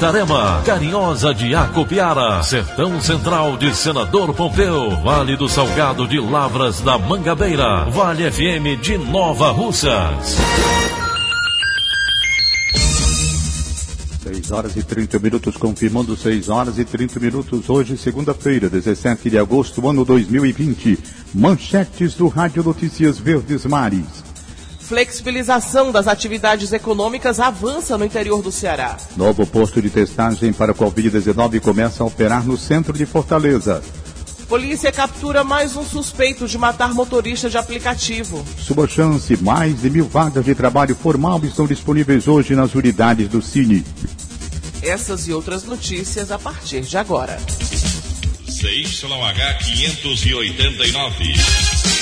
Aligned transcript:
Itarema, 0.00 0.62
Carinhosa 0.64 1.34
de 1.34 1.54
Acopiara, 1.54 2.42
Sertão 2.42 2.98
Central 3.02 3.58
de 3.58 3.76
Senador 3.76 4.32
Pompeu, 4.32 4.96
Vale 5.02 5.36
do 5.36 5.46
Salgado 5.46 6.08
de 6.08 6.18
Lavras 6.18 6.80
da 6.80 6.96
Mangabeira, 6.96 7.84
Vale 7.84 8.30
FM 8.30 8.80
de 8.80 8.96
Nova 8.96 9.50
Russas. 9.50 10.38
6 14.22 14.50
horas 14.50 14.74
e 14.74 14.82
30 14.82 15.18
minutos, 15.18 15.58
confirmando 15.58 16.16
6 16.16 16.48
horas 16.48 16.78
e 16.78 16.84
30 16.86 17.20
minutos, 17.20 17.68
hoje, 17.68 17.98
segunda-feira, 17.98 18.70
17 18.70 19.28
de 19.28 19.36
agosto, 19.36 19.86
ano 19.86 20.02
2020. 20.02 20.98
Manchetes 21.34 22.14
do 22.14 22.26
Rádio 22.26 22.64
Notícias 22.64 23.18
Verdes 23.18 23.66
Mares. 23.66 24.29
Flexibilização 24.90 25.92
das 25.92 26.08
atividades 26.08 26.72
econômicas 26.72 27.38
avança 27.38 27.96
no 27.96 28.04
interior 28.04 28.42
do 28.42 28.50
Ceará. 28.50 28.96
Novo 29.16 29.46
posto 29.46 29.80
de 29.80 29.88
testagem 29.88 30.52
para 30.52 30.74
Covid-19 30.74 31.60
começa 31.60 32.02
a 32.02 32.06
operar 32.06 32.44
no 32.44 32.58
centro 32.58 32.92
de 32.92 33.06
Fortaleza. 33.06 33.84
Polícia 34.48 34.90
captura 34.90 35.44
mais 35.44 35.76
um 35.76 35.84
suspeito 35.84 36.48
de 36.48 36.58
matar 36.58 36.92
motorista 36.92 37.48
de 37.48 37.56
aplicativo. 37.56 38.44
Sua 38.58 38.88
chance, 38.88 39.36
mais 39.36 39.80
de 39.80 39.88
mil 39.88 40.08
vagas 40.08 40.44
de 40.44 40.56
trabalho 40.56 40.96
formal 40.96 41.40
estão 41.44 41.68
disponíveis 41.68 42.26
hoje 42.26 42.56
nas 42.56 42.74
unidades 42.74 43.28
do 43.28 43.40
Cine. 43.40 43.86
Essas 44.82 45.28
e 45.28 45.32
outras 45.32 45.62
notícias 45.62 46.32
a 46.32 46.38
partir 46.38 46.80
de 46.80 46.98
agora. 46.98 47.38
CYH 48.48 49.58
589. 49.62 51.99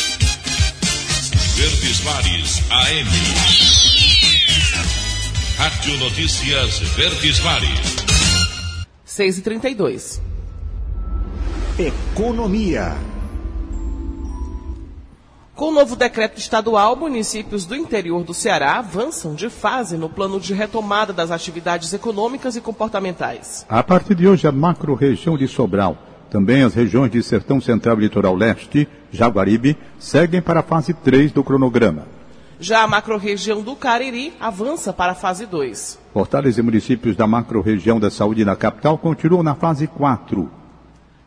Verdes 1.59 2.05
Mares 2.05 2.63
AM. 2.71 3.09
Rádio 5.57 5.99
Notícias 5.99 6.79
Verdes 6.95 7.41
Mares. 7.41 7.97
6 9.05 9.39
e 9.39 9.43
32 9.43 10.23
Economia. 11.77 12.97
Com 15.57 15.71
o 15.71 15.73
novo 15.73 15.97
decreto 15.97 16.39
estadual, 16.39 16.95
municípios 16.95 17.67
do 17.67 17.75
interior 17.75 18.23
do 18.23 18.33
Ceará 18.33 18.79
avançam 18.79 19.35
de 19.35 19.51
fase 19.51 19.97
no 19.97 20.09
plano 20.09 20.39
de 20.39 20.55
retomada 20.55 21.13
das 21.13 21.33
atividades 21.33 21.93
econômicas 21.93 22.55
e 22.55 22.61
comportamentais. 22.61 23.67
A 23.69 23.83
partir 23.83 24.15
de 24.15 24.29
hoje, 24.29 24.47
a 24.47 24.53
macro-região 24.53 25.37
de 25.37 25.49
Sobral, 25.49 25.99
também 26.31 26.63
as 26.63 26.75
regiões 26.75 27.11
de 27.11 27.23
Sertão 27.23 27.61
Central 27.61 27.99
e 27.99 28.03
Litoral 28.03 28.35
Leste, 28.35 28.89
Jaguaribe, 29.11 29.77
seguem 29.99 30.43
para 30.43 30.61
a 30.61 30.63
fase 30.63 30.93
3 30.93 31.33
do 31.33 31.43
cronograma. 31.43 32.07
Já 32.61 32.83
a 32.83 32.89
macro-região 32.89 33.63
do 33.63 33.77
Cariri 33.77 34.35
avança 34.41 34.93
para 34.93 35.13
a 35.13 35.15
fase 35.15 35.47
2. 35.47 35.99
Fortaleza 36.13 36.61
e 36.61 36.63
municípios 36.63 37.17
da 37.17 37.27
macro-região 37.27 38.01
da 38.01 38.11
saúde 38.11 38.45
na 38.45 38.57
capital 38.57 38.99
continuam 38.99 39.43
na 39.43 39.55
fase 39.55 39.87
4. 39.87 40.51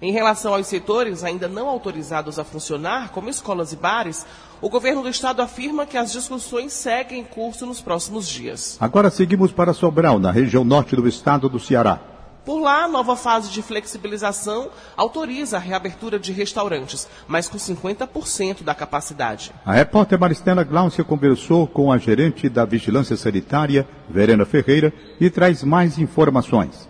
Em 0.01 0.11
relação 0.11 0.53
aos 0.53 0.67
setores 0.67 1.23
ainda 1.23 1.47
não 1.47 1.69
autorizados 1.69 2.37
a 2.37 2.43
funcionar, 2.43 3.11
como 3.11 3.29
escolas 3.29 3.71
e 3.71 3.75
bares, 3.75 4.25
o 4.59 4.67
governo 4.67 5.03
do 5.03 5.09
estado 5.09 5.41
afirma 5.41 5.85
que 5.85 5.95
as 5.95 6.11
discussões 6.11 6.73
seguem 6.73 7.21
em 7.21 7.23
curso 7.23 7.65
nos 7.65 7.79
próximos 7.79 8.27
dias. 8.27 8.77
Agora 8.81 9.09
seguimos 9.09 9.51
para 9.51 9.73
Sobral, 9.73 10.19
na 10.19 10.31
região 10.31 10.63
norte 10.63 10.95
do 10.95 11.07
estado 11.07 11.47
do 11.47 11.59
Ceará. 11.59 12.10
Por 12.43 12.59
lá, 12.59 12.85
a 12.85 12.87
nova 12.87 13.15
fase 13.15 13.51
de 13.51 13.61
flexibilização 13.61 14.69
autoriza 14.97 15.57
a 15.57 15.59
reabertura 15.59 16.17
de 16.17 16.31
restaurantes, 16.31 17.07
mas 17.27 17.47
com 17.47 17.57
50% 17.57 18.63
da 18.63 18.73
capacidade. 18.73 19.51
A 19.63 19.73
repórter 19.73 20.19
Maristela 20.19 20.63
Glaucia 20.63 21.03
conversou 21.03 21.67
com 21.67 21.91
a 21.91 21.99
gerente 21.99 22.49
da 22.49 22.65
Vigilância 22.65 23.15
Sanitária, 23.15 23.87
Verena 24.09 24.43
Ferreira, 24.43 24.91
e 25.19 25.29
traz 25.29 25.63
mais 25.63 25.99
informações. 25.99 26.89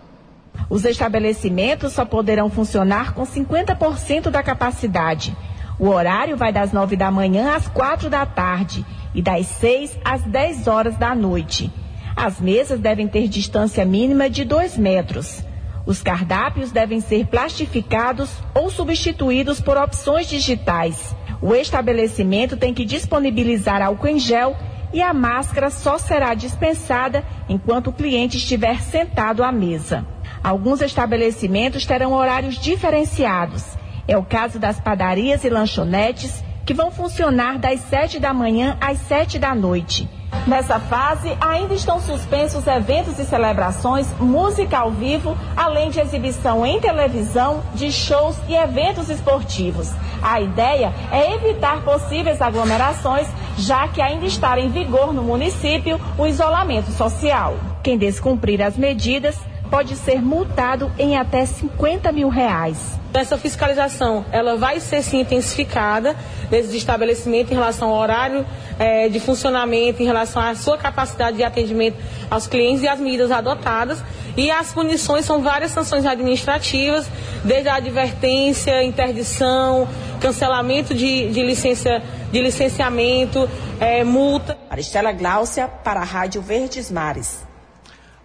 Os 0.70 0.86
estabelecimentos 0.86 1.92
só 1.92 2.04
poderão 2.06 2.48
funcionar 2.48 3.12
com 3.12 3.26
50% 3.26 4.30
da 4.30 4.42
capacidade. 4.42 5.36
O 5.78 5.88
horário 5.88 6.36
vai 6.36 6.52
das 6.52 6.72
9 6.72 6.96
da 6.96 7.10
manhã 7.10 7.54
às 7.54 7.68
4 7.68 8.08
da 8.08 8.24
tarde 8.24 8.86
e 9.14 9.20
das 9.20 9.46
6 9.48 9.98
às 10.02 10.22
10 10.22 10.66
horas 10.66 10.96
da 10.96 11.14
noite. 11.14 11.70
As 12.16 12.40
mesas 12.40 12.78
devem 12.78 13.08
ter 13.08 13.28
distância 13.28 13.84
mínima 13.84 14.28
de 14.28 14.44
2 14.44 14.76
metros. 14.76 15.42
Os 15.84 16.02
cardápios 16.02 16.70
devem 16.70 17.00
ser 17.00 17.26
plastificados 17.26 18.30
ou 18.54 18.70
substituídos 18.70 19.60
por 19.60 19.76
opções 19.76 20.28
digitais. 20.28 21.14
O 21.40 21.54
estabelecimento 21.54 22.56
tem 22.56 22.72
que 22.72 22.84
disponibilizar 22.84 23.82
álcool 23.82 24.08
em 24.08 24.18
gel 24.18 24.56
e 24.92 25.02
a 25.02 25.12
máscara 25.12 25.70
só 25.70 25.98
será 25.98 26.34
dispensada 26.34 27.24
enquanto 27.48 27.88
o 27.88 27.92
cliente 27.92 28.36
estiver 28.36 28.80
sentado 28.80 29.42
à 29.42 29.50
mesa. 29.50 30.06
Alguns 30.44 30.80
estabelecimentos 30.80 31.86
terão 31.86 32.12
horários 32.12 32.58
diferenciados. 32.58 33.64
É 34.06 34.16
o 34.16 34.24
caso 34.24 34.58
das 34.58 34.80
padarias 34.80 35.44
e 35.44 35.50
lanchonetes, 35.50 36.44
que 36.64 36.74
vão 36.74 36.90
funcionar 36.90 37.58
das 37.58 37.80
7 37.80 38.20
da 38.20 38.32
manhã 38.32 38.76
às 38.80 38.98
7 38.98 39.38
da 39.38 39.54
noite. 39.54 40.08
Nessa 40.46 40.80
fase, 40.80 41.36
ainda 41.40 41.72
estão 41.72 42.00
suspensos 42.00 42.66
eventos 42.66 43.18
e 43.18 43.24
celebrações, 43.24 44.08
música 44.18 44.78
ao 44.78 44.90
vivo, 44.90 45.36
além 45.56 45.88
de 45.88 46.00
exibição 46.00 46.66
em 46.66 46.80
televisão, 46.80 47.62
de 47.74 47.92
shows 47.92 48.36
e 48.48 48.54
eventos 48.54 49.08
esportivos. 49.08 49.90
A 50.20 50.40
ideia 50.40 50.92
é 51.12 51.34
evitar 51.34 51.82
possíveis 51.82 52.42
aglomerações, 52.42 53.28
já 53.56 53.86
que 53.86 54.02
ainda 54.02 54.26
está 54.26 54.58
em 54.58 54.68
vigor 54.68 55.12
no 55.12 55.22
município 55.22 56.00
o 56.18 56.26
isolamento 56.26 56.90
social. 56.90 57.54
Quem 57.82 57.96
descumprir 57.96 58.60
as 58.60 58.76
medidas 58.76 59.36
pode 59.72 59.96
ser 59.96 60.20
multado 60.20 60.92
em 60.98 61.16
até 61.16 61.46
50 61.46 62.12
mil 62.12 62.28
reais. 62.28 62.76
Essa 63.14 63.38
fiscalização 63.38 64.22
ela 64.30 64.54
vai 64.54 64.78
ser 64.80 65.02
sim 65.02 65.20
intensificada 65.20 66.14
nesses 66.50 66.74
estabelecimentos 66.74 67.50
em 67.50 67.54
relação 67.54 67.88
ao 67.88 67.96
horário 67.96 68.44
é, 68.78 69.08
de 69.08 69.18
funcionamento, 69.18 70.02
em 70.02 70.04
relação 70.04 70.42
à 70.42 70.54
sua 70.54 70.76
capacidade 70.76 71.38
de 71.38 71.42
atendimento 71.42 71.96
aos 72.30 72.46
clientes 72.46 72.82
e 72.82 72.88
as 72.88 73.00
medidas 73.00 73.30
adotadas. 73.30 74.04
E 74.36 74.50
as 74.50 74.72
punições 74.72 75.24
são 75.24 75.40
várias 75.40 75.70
sanções 75.70 76.04
administrativas, 76.04 77.08
desde 77.42 77.70
a 77.70 77.76
advertência, 77.76 78.84
interdição, 78.84 79.88
cancelamento 80.20 80.94
de, 80.94 81.30
de, 81.30 81.42
licença, 81.42 82.02
de 82.30 82.42
licenciamento, 82.42 83.48
é, 83.80 84.04
multa. 84.04 84.58
Maristela 84.68 85.12
Gláucia 85.12 85.66
para 85.66 86.00
a 86.00 86.04
Rádio 86.04 86.42
Verdes 86.42 86.90
Mares. 86.90 87.51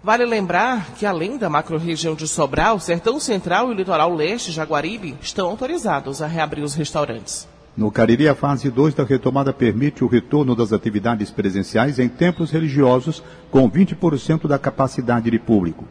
Vale 0.02 0.24
lembrar 0.24 0.92
que, 0.92 1.04
além 1.04 1.36
da 1.36 1.50
macro-região 1.50 2.14
de 2.14 2.28
Sobral, 2.28 2.78
Sertão 2.78 3.18
Central 3.18 3.68
e 3.68 3.70
o 3.72 3.74
Litoral 3.74 4.14
Leste, 4.14 4.52
Jaguaribe, 4.52 5.16
estão 5.20 5.48
autorizados 5.48 6.22
a 6.22 6.26
reabrir 6.26 6.62
os 6.62 6.74
restaurantes. 6.74 7.48
No 7.76 7.90
Cariri, 7.90 8.28
a 8.28 8.34
fase 8.34 8.70
2 8.70 8.94
da 8.94 9.04
retomada 9.04 9.52
permite 9.52 10.04
o 10.04 10.08
retorno 10.08 10.54
das 10.54 10.72
atividades 10.72 11.30
presenciais 11.30 11.98
em 11.98 12.08
templos 12.08 12.50
religiosos, 12.50 13.22
com 13.50 13.68
20% 13.68 14.46
da 14.46 14.58
capacidade 14.58 15.30
de 15.30 15.38
público. 15.38 15.84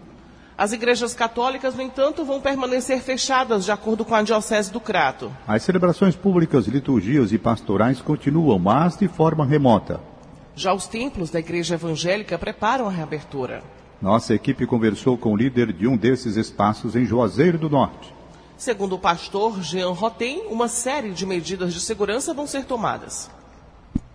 As 0.57 0.71
igrejas 0.71 1.13
católicas, 1.13 1.75
no 1.75 1.81
entanto, 1.81 2.25
vão 2.25 2.42
permanecer 2.42 3.01
fechadas, 3.01 3.65
de 3.65 3.71
acordo 3.71 4.03
com 4.03 4.15
a 4.15 4.21
Diocese 4.21 4.71
do 4.71 4.80
Crato. 4.80 5.31
As 5.45 5.63
celebrações 5.63 6.15
públicas, 6.15 6.65
liturgias 6.65 7.31
e 7.31 7.38
pastorais 7.38 8.01
continuam, 8.01 8.57
mas 8.57 8.98
de 8.98 9.07
forma 9.07 9.45
remota. 9.45 10.00
Já 10.56 10.74
os 10.74 10.88
templos 10.88 11.30
da 11.30 11.39
Igreja 11.39 11.75
Evangélica 11.75 12.38
preparam 12.38 12.88
a 12.88 12.92
reabertura. 12.92 13.62
Nossa 14.01 14.35
equipe 14.35 14.67
conversou 14.67 15.17
com 15.17 15.33
o 15.33 15.35
líder 15.35 15.73
de 15.73 15.88
um 15.88 15.97
desses 15.97 16.35
espaços 16.35 16.95
em 16.95 17.03
Juazeiro 17.03 17.57
do 17.57 17.69
Norte. 17.69 18.13
Segundo 18.55 18.95
o 18.95 18.99
pastor 18.99 19.61
Jean 19.61 19.89
Rotem, 19.89 20.44
uma 20.49 20.67
série 20.67 21.11
de 21.11 21.25
medidas 21.25 21.73
de 21.73 21.79
segurança 21.79 22.33
vão 22.33 22.45
ser 22.45 22.65
tomadas. 22.65 23.29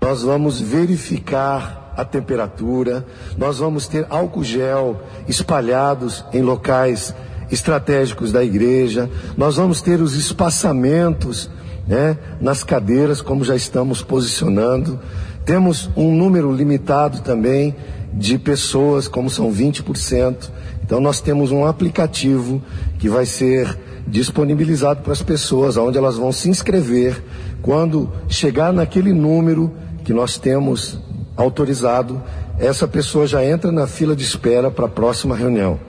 Nós 0.01 0.23
vamos 0.23 0.61
verificar 0.61 1.93
a 1.97 2.05
temperatura, 2.05 3.07
nós 3.37 3.59
vamos 3.59 3.89
ter 3.89 4.07
álcool 4.09 4.45
gel 4.45 5.01
espalhados 5.27 6.25
em 6.33 6.43
locais 6.43 7.15
estratégicos 7.51 8.33
da 8.33 8.43
igreja, 8.43 9.11
nós 9.37 9.57
vamos 9.57 9.83
ter 9.83 10.01
os 10.01 10.15
espaçamentos 10.15 11.51
né, 11.87 12.17
nas 12.41 12.63
cadeiras, 12.63 13.21
como 13.21 13.45
já 13.45 13.57
estamos 13.57 14.03
posicionando. 14.03 14.99
Temos 15.45 15.91
um 15.97 16.15
número 16.15 16.53
limitado 16.53 17.21
também 17.21 17.75
de 18.13 18.39
pessoas, 18.39 19.09
como 19.09 19.31
são 19.31 19.53
20%. 19.53 20.51
Então 20.85 21.01
nós 21.01 21.21
temos 21.21 21.51
um 21.51 21.65
aplicativo 21.65 22.63
que 22.99 23.09
vai 23.09 23.25
ser 23.25 23.79
disponibilizado 24.07 25.03
para 25.03 25.13
as 25.13 25.23
pessoas, 25.23 25.77
onde 25.77 25.97
elas 25.97 26.17
vão 26.17 26.33
se 26.33 26.49
inscrever. 26.49 27.23
Quando 27.63 28.11
chegar 28.29 28.73
naquele 28.73 29.13
número 29.13 29.73
que 30.05 30.13
nós 30.13 30.37
temos 30.37 30.99
autorizado, 31.37 32.23
essa 32.59 32.87
pessoa 32.87 33.27
já 33.27 33.45
entra 33.45 33.73
na 33.73 33.87
fila 33.87 34.15
de 34.15 34.25
espera 34.25 34.71
para 34.71 34.87
a 34.87 34.89
próxima 34.89 35.37
reunião. 35.37 35.81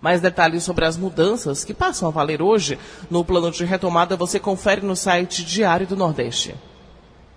Mais 0.00 0.20
detalhes 0.20 0.64
sobre 0.64 0.86
as 0.86 0.96
mudanças 0.96 1.62
que 1.62 1.74
passam 1.74 2.08
a 2.08 2.10
valer 2.10 2.40
hoje 2.40 2.78
no 3.10 3.22
plano 3.22 3.50
de 3.50 3.64
retomada 3.66 4.16
você 4.16 4.40
confere 4.40 4.80
no 4.80 4.96
site 4.96 5.44
Diário 5.44 5.86
do 5.86 5.94
Nordeste. 5.94 6.54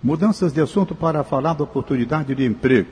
Mudanças 0.02 0.52
de 0.52 0.60
assunto 0.60 0.94
para 0.94 1.22
falar 1.22 1.54
da 1.54 1.64
oportunidade 1.64 2.34
de 2.34 2.44
emprego. 2.44 2.88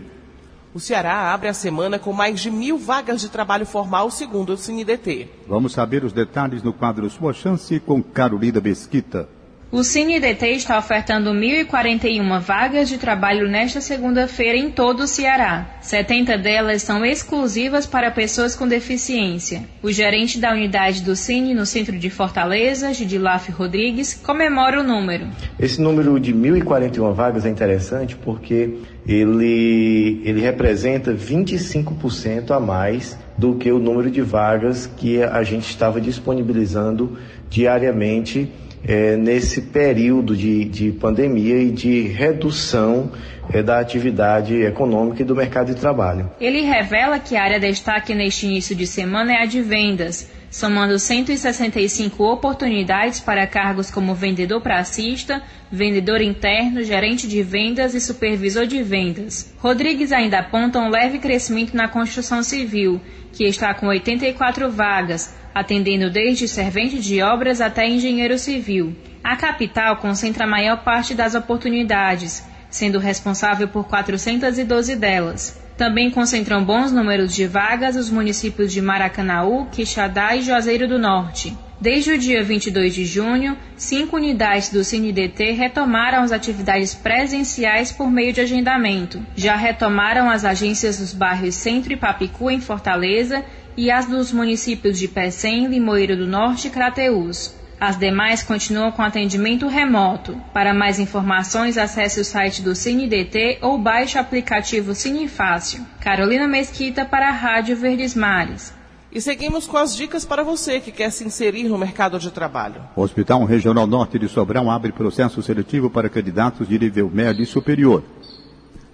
O 0.74 0.80
Ceará 0.80 1.34
abre 1.34 1.48
a 1.48 1.54
semana 1.54 1.98
com 1.98 2.14
mais 2.14 2.40
de 2.40 2.50
mil 2.50 2.78
vagas 2.78 3.20
de 3.20 3.28
trabalho 3.28 3.66
formal, 3.66 4.10
segundo 4.10 4.54
o 4.54 4.56
CineDT. 4.56 5.28
Vamos 5.46 5.72
saber 5.72 6.02
os 6.02 6.14
detalhes 6.14 6.62
no 6.62 6.72
quadro 6.72 7.10
Sua 7.10 7.34
Chance 7.34 7.78
com 7.80 8.02
Carolina 8.02 8.58
Mesquita. 8.58 9.28
O 9.74 9.82
CineDT 9.82 10.48
está 10.48 10.78
ofertando 10.78 11.30
1.041 11.30 12.40
vagas 12.40 12.90
de 12.90 12.98
trabalho 12.98 13.48
nesta 13.48 13.80
segunda-feira 13.80 14.58
em 14.58 14.70
todo 14.70 15.04
o 15.04 15.06
Ceará. 15.06 15.78
70 15.80 16.36
delas 16.36 16.82
são 16.82 17.06
exclusivas 17.06 17.86
para 17.86 18.10
pessoas 18.10 18.54
com 18.54 18.68
deficiência. 18.68 19.64
O 19.82 19.90
gerente 19.90 20.38
da 20.38 20.52
unidade 20.52 21.02
do 21.02 21.16
Cine 21.16 21.54
no 21.54 21.64
centro 21.64 21.98
de 21.98 22.10
Fortaleza, 22.10 22.92
Gidilaf 22.92 23.50
Rodrigues, 23.50 24.12
comemora 24.12 24.78
o 24.78 24.82
número. 24.82 25.28
Esse 25.58 25.80
número 25.80 26.20
de 26.20 26.34
1.041 26.34 27.14
vagas 27.14 27.46
é 27.46 27.48
interessante 27.48 28.14
porque 28.14 28.74
ele, 29.06 30.20
ele 30.22 30.42
representa 30.42 31.14
25% 31.14 32.50
a 32.50 32.60
mais 32.60 33.18
do 33.38 33.54
que 33.54 33.72
o 33.72 33.78
número 33.78 34.10
de 34.10 34.20
vagas 34.20 34.84
que 34.98 35.22
a 35.22 35.42
gente 35.42 35.70
estava 35.70 35.98
disponibilizando 35.98 37.16
diariamente 37.48 38.52
é, 38.84 39.16
nesse 39.16 39.62
período 39.62 40.36
de, 40.36 40.64
de 40.64 40.92
pandemia 40.92 41.58
e 41.58 41.70
de 41.70 42.02
redução 42.02 43.12
é, 43.52 43.62
da 43.62 43.78
atividade 43.78 44.54
econômica 44.62 45.22
e 45.22 45.24
do 45.24 45.34
mercado 45.34 45.74
de 45.74 45.80
trabalho. 45.80 46.30
Ele 46.40 46.62
revela 46.62 47.18
que 47.18 47.36
a 47.36 47.42
área 47.42 47.60
de 47.60 47.68
destaque 47.68 48.14
neste 48.14 48.46
início 48.46 48.74
de 48.74 48.86
semana 48.86 49.32
é 49.32 49.42
a 49.42 49.46
de 49.46 49.62
vendas, 49.62 50.30
somando 50.50 50.98
165 50.98 52.22
oportunidades 52.24 53.20
para 53.20 53.46
cargos 53.46 53.90
como 53.90 54.14
vendedor 54.14 54.60
pracista, 54.60 55.42
vendedor 55.70 56.20
interno, 56.20 56.82
gerente 56.82 57.26
de 57.26 57.42
vendas 57.42 57.94
e 57.94 58.00
supervisor 58.00 58.66
de 58.66 58.82
vendas. 58.82 59.54
Rodrigues 59.58 60.12
ainda 60.12 60.40
aponta 60.40 60.78
um 60.78 60.90
leve 60.90 61.18
crescimento 61.18 61.74
na 61.74 61.88
construção 61.88 62.42
civil, 62.42 63.00
que 63.32 63.44
está 63.44 63.72
com 63.72 63.86
84 63.86 64.70
vagas, 64.70 65.34
atendendo 65.54 66.10
desde 66.10 66.48
servente 66.48 66.98
de 66.98 67.22
obras 67.22 67.60
até 67.60 67.88
engenheiro 67.88 68.38
civil. 68.38 68.96
A 69.22 69.36
capital 69.36 69.96
concentra 69.96 70.44
a 70.44 70.48
maior 70.48 70.82
parte 70.82 71.14
das 71.14 71.34
oportunidades, 71.34 72.44
sendo 72.68 72.98
responsável 72.98 73.68
por 73.68 73.86
412 73.86 74.96
delas. 74.96 75.60
Também 75.76 76.10
concentram 76.10 76.64
bons 76.64 76.92
números 76.92 77.34
de 77.34 77.46
vagas 77.46 77.96
os 77.96 78.10
municípios 78.10 78.72
de 78.72 78.80
Maracanaú, 78.80 79.66
Quixadá 79.70 80.36
e 80.36 80.42
Juazeiro 80.42 80.86
do 80.86 80.98
Norte. 80.98 81.56
Desde 81.80 82.12
o 82.12 82.18
dia 82.18 82.44
22 82.44 82.94
de 82.94 83.04
junho, 83.04 83.58
cinco 83.76 84.14
unidades 84.14 84.68
do 84.68 84.84
CineDT 84.84 85.50
retomaram 85.50 86.22
as 86.22 86.30
atividades 86.30 86.94
presenciais 86.94 87.90
por 87.90 88.08
meio 88.08 88.32
de 88.32 88.40
agendamento. 88.40 89.20
Já 89.34 89.56
retomaram 89.56 90.30
as 90.30 90.44
agências 90.44 90.98
dos 90.98 91.12
bairros 91.12 91.56
Centro 91.56 91.92
e 91.92 91.96
Papicu, 91.96 92.48
em 92.48 92.60
Fortaleza, 92.60 93.44
e 93.76 93.90
as 93.90 94.06
dos 94.06 94.32
municípios 94.32 94.98
de 94.98 95.08
Pecém, 95.08 95.66
Limoeiro 95.66 96.16
do 96.16 96.26
Norte 96.26 96.68
e 96.68 96.70
Crateús. 96.70 97.54
As 97.80 97.98
demais 97.98 98.44
continuam 98.44 98.92
com 98.92 99.02
atendimento 99.02 99.66
remoto. 99.66 100.36
Para 100.52 100.72
mais 100.72 101.00
informações, 101.00 101.76
acesse 101.76 102.20
o 102.20 102.24
site 102.24 102.62
do 102.62 102.76
CineDT 102.76 103.58
ou 103.60 103.76
baixe 103.76 104.16
o 104.16 104.20
aplicativo 104.20 104.94
Cine 104.94 105.26
Fácil. 105.26 105.84
Carolina 106.00 106.46
Mesquita 106.46 107.04
para 107.04 107.28
a 107.28 107.32
Rádio 107.32 107.76
Verdes 107.76 108.14
Mares. 108.14 108.72
E 109.10 109.20
seguimos 109.20 109.66
com 109.66 109.76
as 109.76 109.96
dicas 109.96 110.24
para 110.24 110.42
você 110.42 110.80
que 110.80 110.90
quer 110.90 111.10
se 111.10 111.24
inserir 111.24 111.64
no 111.64 111.76
mercado 111.76 112.18
de 112.18 112.30
trabalho. 112.30 112.82
O 112.96 113.02
Hospital 113.02 113.44
Regional 113.44 113.86
Norte 113.86 114.18
de 114.18 114.28
Sobrão 114.28 114.70
abre 114.70 114.90
processo 114.90 115.42
seletivo 115.42 115.90
para 115.90 116.08
candidatos 116.08 116.66
de 116.66 116.78
nível 116.78 117.10
médio 117.12 117.42
e 117.42 117.46
superior. 117.46 118.02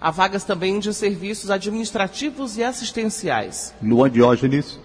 Há 0.00 0.12
vagas 0.12 0.44
também 0.44 0.78
de 0.78 0.94
serviços 0.94 1.50
administrativos 1.50 2.56
e 2.56 2.62
assistenciais. 2.62 3.74
Luan 3.82 4.08
Diógenes. 4.08 4.78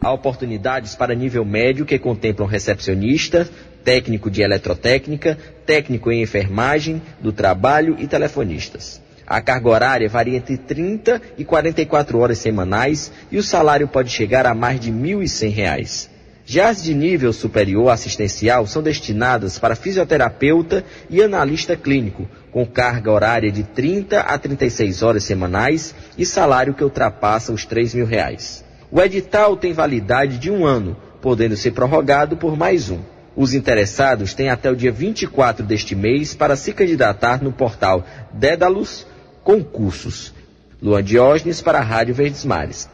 Há 0.00 0.12
oportunidades 0.12 0.96
para 0.96 1.14
nível 1.14 1.44
médio 1.44 1.86
que 1.86 1.96
contemplam 1.96 2.48
recepcionista, 2.48 3.48
técnico 3.84 4.28
de 4.28 4.42
eletrotécnica, 4.42 5.38
técnico 5.64 6.10
em 6.10 6.22
enfermagem 6.22 7.00
do 7.20 7.32
trabalho 7.32 7.94
e 8.00 8.08
telefonistas. 8.08 9.00
A 9.24 9.40
carga 9.40 9.68
horária 9.68 10.08
varia 10.08 10.38
entre 10.38 10.56
30 10.56 11.22
e 11.38 11.44
44 11.44 12.18
horas 12.18 12.38
semanais 12.38 13.12
e 13.30 13.38
o 13.38 13.42
salário 13.44 13.86
pode 13.86 14.10
chegar 14.10 14.44
a 14.44 14.54
mais 14.54 14.80
de 14.80 14.90
R$ 14.90 14.96
1.100. 14.96 16.11
Já 16.52 16.68
as 16.68 16.82
de 16.82 16.92
nível 16.92 17.32
superior 17.32 17.88
assistencial 17.88 18.66
são 18.66 18.82
destinadas 18.82 19.58
para 19.58 19.74
fisioterapeuta 19.74 20.84
e 21.08 21.22
analista 21.22 21.74
clínico, 21.74 22.28
com 22.50 22.66
carga 22.66 23.10
horária 23.10 23.50
de 23.50 23.62
30 23.62 24.20
a 24.20 24.36
36 24.36 25.02
horas 25.02 25.24
semanais 25.24 25.94
e 26.18 26.26
salário 26.26 26.74
que 26.74 26.84
ultrapassa 26.84 27.54
os 27.54 27.64
3 27.64 27.94
mil 27.94 28.04
reais. 28.04 28.62
O 28.90 29.00
edital 29.00 29.56
tem 29.56 29.72
validade 29.72 30.36
de 30.36 30.50
um 30.50 30.66
ano, 30.66 30.94
podendo 31.22 31.56
ser 31.56 31.70
prorrogado 31.70 32.36
por 32.36 32.54
mais 32.54 32.90
um. 32.90 32.98
Os 33.34 33.54
interessados 33.54 34.34
têm 34.34 34.50
até 34.50 34.70
o 34.70 34.76
dia 34.76 34.92
24 34.92 35.64
deste 35.64 35.94
mês 35.94 36.34
para 36.34 36.54
se 36.54 36.74
candidatar 36.74 37.42
no 37.42 37.50
portal 37.50 38.06
Dédalus 38.30 39.06
Concursos. 39.42 40.34
Luan 40.82 41.02
Diógenes 41.02 41.62
para 41.62 41.78
a 41.78 41.82
Rádio 41.82 42.14
Verdes 42.14 42.44
Mares. 42.44 42.90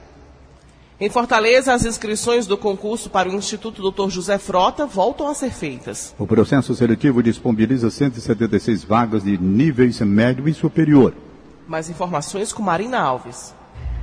Em 1.01 1.09
Fortaleza, 1.09 1.73
as 1.73 1.85
inscrições 1.85 2.45
do 2.45 2.59
concurso 2.59 3.09
para 3.09 3.29
o 3.29 3.33
Instituto 3.33 3.89
Dr. 3.89 4.11
José 4.11 4.37
Frota 4.37 4.85
voltam 4.85 5.29
a 5.29 5.35
ser 5.35 5.53
feitas. 5.53 6.13
O 6.19 6.27
processo 6.27 6.75
seletivo 6.75 7.23
disponibiliza 7.23 7.89
176 7.89 8.83
vagas 8.83 9.23
de 9.23 9.39
níveis 9.39 10.01
médio 10.01 10.49
e 10.49 10.53
superior. 10.53 11.15
Mais 11.69 11.89
informações 11.89 12.53
com 12.53 12.65
Marina 12.65 12.99
Alves. 12.99 13.55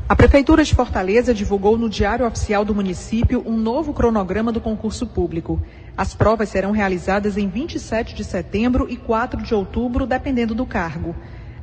A 0.07 0.15
Prefeitura 0.15 0.63
de 0.63 0.73
Fortaleza 0.73 1.33
divulgou 1.33 1.77
no 1.77 1.89
Diário 1.89 2.25
Oficial 2.25 2.63
do 2.63 2.73
município 2.73 3.43
um 3.45 3.57
novo 3.57 3.91
cronograma 3.91 4.53
do 4.53 4.61
concurso 4.61 5.05
público. 5.05 5.61
As 5.97 6.13
provas 6.13 6.47
serão 6.47 6.71
realizadas 6.71 7.35
em 7.35 7.49
27 7.49 8.15
de 8.15 8.23
setembro 8.23 8.87
e 8.89 8.95
4 8.95 9.43
de 9.43 9.53
outubro, 9.53 10.05
dependendo 10.07 10.55
do 10.55 10.65
cargo. 10.65 11.13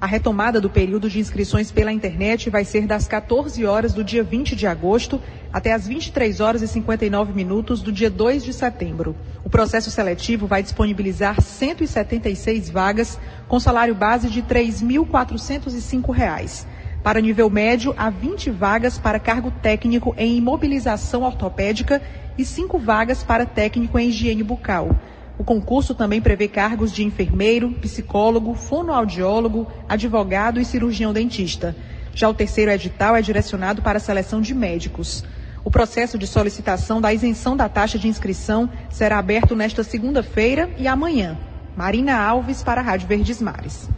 A 0.02 0.06
retomada 0.06 0.60
do 0.60 0.68
período 0.68 1.08
de 1.08 1.20
inscrições 1.20 1.70
pela 1.70 1.92
internet 1.92 2.50
vai 2.50 2.64
ser 2.64 2.88
das 2.88 3.06
14 3.06 3.64
horas 3.64 3.94
do 3.94 4.02
dia 4.02 4.24
20 4.24 4.56
de 4.56 4.66
agosto 4.66 5.22
até 5.52 5.72
as 5.72 5.86
23 5.86 6.40
horas 6.40 6.60
e 6.60 6.66
59 6.66 7.32
minutos 7.32 7.80
do 7.80 7.92
dia 7.92 8.10
2 8.10 8.42
de 8.42 8.52
setembro. 8.52 9.14
O 9.44 9.48
processo 9.48 9.92
seletivo 9.92 10.48
vai 10.48 10.60
disponibilizar 10.60 11.40
176 11.40 12.68
vagas 12.68 13.16
com 13.46 13.60
salário 13.60 13.94
base 13.94 14.28
de 14.28 14.40
R$ 14.40 14.46
3.405. 14.48 16.66
Para 17.00 17.20
nível 17.20 17.48
médio, 17.48 17.94
há 17.96 18.10
20 18.10 18.50
vagas 18.50 18.98
para 18.98 19.20
cargo 19.20 19.52
técnico 19.62 20.16
em 20.18 20.36
imobilização 20.36 21.22
ortopédica 21.22 22.02
e 22.36 22.44
5 22.44 22.76
vagas 22.76 23.22
para 23.22 23.46
técnico 23.46 23.96
em 24.00 24.08
higiene 24.08 24.42
bucal. 24.42 24.98
O 25.42 25.44
concurso 25.44 25.92
também 25.92 26.20
prevê 26.20 26.46
cargos 26.46 26.92
de 26.92 27.02
enfermeiro, 27.02 27.72
psicólogo, 27.72 28.54
fonoaudiólogo, 28.54 29.66
advogado 29.88 30.60
e 30.60 30.64
cirurgião 30.64 31.12
dentista. 31.12 31.74
Já 32.14 32.28
o 32.28 32.32
terceiro 32.32 32.70
edital 32.70 33.16
é 33.16 33.22
direcionado 33.22 33.82
para 33.82 33.96
a 33.96 34.00
seleção 34.00 34.40
de 34.40 34.54
médicos. 34.54 35.24
O 35.64 35.68
processo 35.68 36.16
de 36.16 36.28
solicitação 36.28 37.00
da 37.00 37.12
isenção 37.12 37.56
da 37.56 37.68
taxa 37.68 37.98
de 37.98 38.06
inscrição 38.06 38.70
será 38.88 39.18
aberto 39.18 39.56
nesta 39.56 39.82
segunda-feira 39.82 40.70
e 40.78 40.86
amanhã. 40.86 41.36
Marina 41.76 42.16
Alves 42.16 42.62
para 42.62 42.80
a 42.80 42.84
Rádio 42.84 43.08
Verdes 43.08 43.42
Mares. 43.42 43.88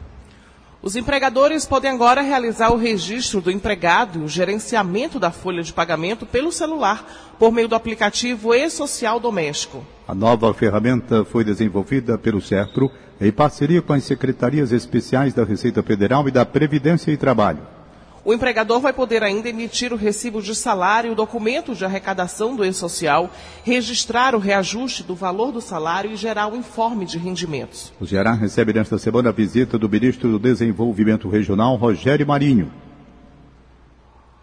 Os 0.85 0.97
empregadores 0.97 1.65
podem 1.65 1.91
agora 1.91 2.21
realizar 2.21 2.71
o 2.71 2.77
registro 2.77 3.41
do 3.41 3.51
empregado 3.51 4.19
e 4.19 4.23
o 4.23 4.29
gerenciamento 4.29 5.19
da 5.19 5.31
folha 5.31 5.63
de 5.63 5.73
pagamento 5.73 6.27
pelo 6.27 6.53
celular, 6.53 7.35
por 7.39 7.51
meio 7.51 7.67
do 7.67 7.75
aplicativo 7.75 8.53
e-social 8.53 9.19
doméstico. 9.19 9.83
A 10.07 10.15
nova 10.15 10.53
ferramenta 10.53 11.25
foi 11.25 11.43
desenvolvida 11.43 12.19
pelo 12.19 12.43
SERPRO 12.43 12.91
em 13.19 13.33
parceria 13.33 13.81
com 13.81 13.95
as 13.95 14.05
secretarias 14.05 14.73
especiais 14.73 15.33
da 15.33 15.43
Receita 15.43 15.83
Federal 15.83 16.29
e 16.29 16.31
da 16.31 16.45
Previdência 16.45 17.11
e 17.11 17.17
Trabalho. 17.17 17.74
O 18.25 18.33
empregador 18.33 18.81
vai 18.81 18.93
poder 18.93 19.23
ainda 19.23 19.51
emitir 19.51 19.93
o 19.93 19.97
recibo 19.97 20.41
de 20.41 20.55
salário, 20.55 21.13
o 21.13 21.15
documento 21.15 21.75
de 21.75 21.85
arrecadação 21.85 22.57
do 22.57 22.65
E-Social, 22.65 23.31
registrar 23.63 24.35
o 24.35 24.39
reajuste 24.39 25.03
do 25.03 25.15
valor 25.15 25.53
do 25.53 25.61
salário 25.61 26.11
e 26.11 26.17
gerar 26.17 26.51
o 26.51 26.57
informe 26.57 27.05
de 27.05 27.19
rendimentos. 27.19 27.93
O 28.01 28.07
Ceará 28.07 28.33
recebe 28.33 28.73
nesta 28.73 28.97
semana 28.97 29.29
a 29.29 29.33
visita 29.33 29.79
do 29.79 29.91
ministro 29.91 30.31
do 30.31 30.39
Desenvolvimento 30.39 31.29
Regional, 31.29 31.77
Rogério 31.77 32.27
Marinho. 32.27 32.73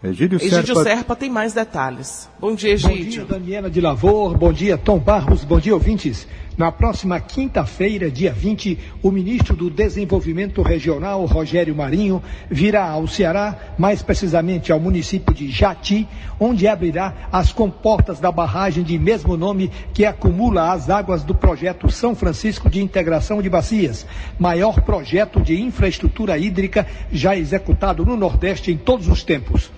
Egídio, 0.04 0.36
Egídio 0.36 0.74
Serpa... 0.74 0.82
Serpa... 0.82 1.16
tem 1.16 1.30
mais 1.30 1.52
detalhes. 1.52 2.28
Bom 2.40 2.54
dia, 2.54 2.72
Egídio. 2.72 3.22
Bom 3.22 3.28
dia, 3.28 3.38
Daniela 3.38 3.70
de 3.70 3.80
Lavor. 3.80 4.36
Bom 4.36 4.52
dia, 4.52 4.76
Tom 4.76 4.98
Barros. 4.98 5.44
Bom 5.44 5.60
dia, 5.60 5.74
ouvintes. 5.74 6.26
Na 6.56 6.70
próxima 6.70 7.18
quinta-feira, 7.18 8.10
dia 8.10 8.30
20, 8.30 8.78
o 9.02 9.10
ministro 9.10 9.56
do 9.56 9.70
Desenvolvimento 9.70 10.60
Regional, 10.60 11.24
Rogério 11.24 11.74
Marinho, 11.74 12.22
virá 12.50 12.90
ao 12.90 13.08
Ceará, 13.08 13.56
mais 13.78 14.02
precisamente 14.02 14.70
ao 14.70 14.78
município 14.78 15.32
de 15.34 15.50
Jati, 15.50 16.06
onde 16.38 16.68
abrirá 16.68 17.14
as 17.32 17.52
comportas 17.52 18.20
da 18.20 18.30
barragem 18.30 18.84
de 18.84 18.98
mesmo 18.98 19.34
nome 19.34 19.70
que 19.94 20.04
acumula 20.04 20.72
as 20.72 20.90
águas 20.90 21.24
do 21.24 21.34
projeto 21.34 21.90
São 21.90 22.14
Francisco 22.14 22.68
de 22.68 22.82
Integração 22.82 23.40
de 23.40 23.48
Bacias, 23.48 24.06
maior 24.38 24.82
projeto 24.82 25.40
de 25.40 25.58
infraestrutura 25.58 26.36
hídrica 26.36 26.86
já 27.10 27.34
executado 27.34 28.04
no 28.04 28.14
Nordeste 28.14 28.70
em 28.70 28.76
todos 28.76 29.08
os 29.08 29.24
tempos. 29.24 29.70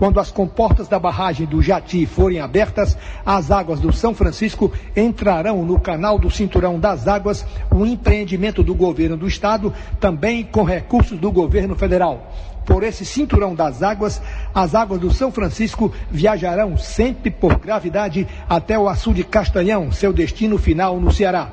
Quando 0.00 0.18
as 0.18 0.32
comportas 0.32 0.88
da 0.88 0.98
barragem 0.98 1.46
do 1.46 1.60
Jati 1.60 2.06
forem 2.06 2.40
abertas, 2.40 2.96
as 3.24 3.50
águas 3.50 3.80
do 3.80 3.92
São 3.92 4.14
Francisco 4.14 4.72
entrarão 4.96 5.62
no 5.62 5.78
canal 5.78 6.18
do 6.18 6.30
Cinturão 6.30 6.80
das 6.80 7.06
Águas, 7.06 7.44
um 7.70 7.84
empreendimento 7.84 8.62
do 8.62 8.74
governo 8.74 9.14
do 9.14 9.28
estado, 9.28 9.74
também 10.00 10.42
com 10.42 10.64
recursos 10.64 11.18
do 11.18 11.30
governo 11.30 11.76
federal 11.76 12.32
por 12.64 12.82
esse 12.82 13.04
cinturão 13.04 13.54
das 13.54 13.82
águas, 13.82 14.22
as 14.54 14.74
águas 14.76 15.00
do 15.00 15.12
São 15.12 15.32
Francisco 15.32 15.92
viajarão 16.08 16.78
sempre 16.78 17.28
por 17.28 17.58
gravidade 17.58 18.28
até 18.48 18.78
o 18.78 18.88
açude 18.88 19.24
Castanhão, 19.24 19.90
seu 19.90 20.12
destino 20.12 20.56
final 20.56 21.00
no 21.00 21.10
Ceará. 21.10 21.50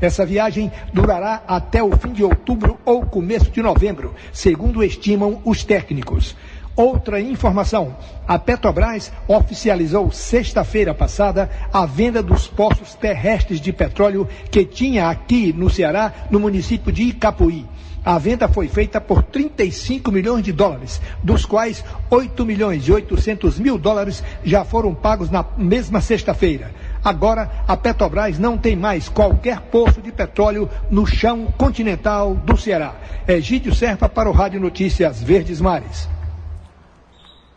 Essa 0.00 0.24
viagem 0.24 0.72
durará 0.92 1.42
até 1.46 1.82
o 1.82 1.96
fim 1.96 2.12
de 2.12 2.24
outubro 2.24 2.78
ou 2.84 3.04
começo 3.04 3.50
de 3.50 3.62
novembro, 3.62 4.14
segundo 4.32 4.82
estimam 4.82 5.40
os 5.44 5.64
técnicos. 5.64 6.34
Outra 6.76 7.20
informação: 7.20 7.96
a 8.26 8.36
Petrobras 8.36 9.12
oficializou 9.28 10.10
sexta-feira 10.10 10.92
passada 10.92 11.48
a 11.72 11.86
venda 11.86 12.20
dos 12.20 12.48
poços 12.48 12.94
terrestres 12.94 13.60
de 13.60 13.72
petróleo 13.72 14.28
que 14.50 14.64
tinha 14.64 15.08
aqui 15.08 15.52
no 15.52 15.70
Ceará, 15.70 16.12
no 16.30 16.40
município 16.40 16.90
de 16.90 17.04
Icapuí. 17.04 17.64
A 18.04 18.18
venda 18.18 18.48
foi 18.48 18.68
feita 18.68 19.00
por 19.00 19.22
35 19.22 20.12
milhões 20.12 20.44
de 20.44 20.52
dólares, 20.52 21.00
dos 21.22 21.46
quais 21.46 21.82
8 22.10 22.44
milhões 22.44 22.86
e 22.86 22.92
800 22.92 23.58
mil 23.58 23.78
dólares 23.78 24.22
já 24.44 24.62
foram 24.62 24.92
pagos 24.92 25.30
na 25.30 25.42
mesma 25.56 26.02
sexta-feira. 26.02 26.70
Agora, 27.02 27.50
a 27.66 27.76
Petrobras 27.76 28.38
não 28.38 28.58
tem 28.58 28.76
mais 28.76 29.08
qualquer 29.08 29.60
poço 29.60 30.02
de 30.02 30.12
petróleo 30.12 30.68
no 30.90 31.06
chão 31.06 31.46
continental 31.56 32.34
do 32.34 32.58
Ceará. 32.58 32.94
Egídio 33.26 33.74
Serpa 33.74 34.06
para 34.08 34.28
o 34.28 34.32
Rádio 34.32 34.60
Notícias 34.60 35.22
Verdes 35.22 35.60
Mares. 35.60 36.08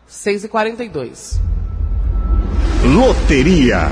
6 0.08 0.44
e 0.44 0.48
42 0.48 1.38
Loteria. 2.82 3.90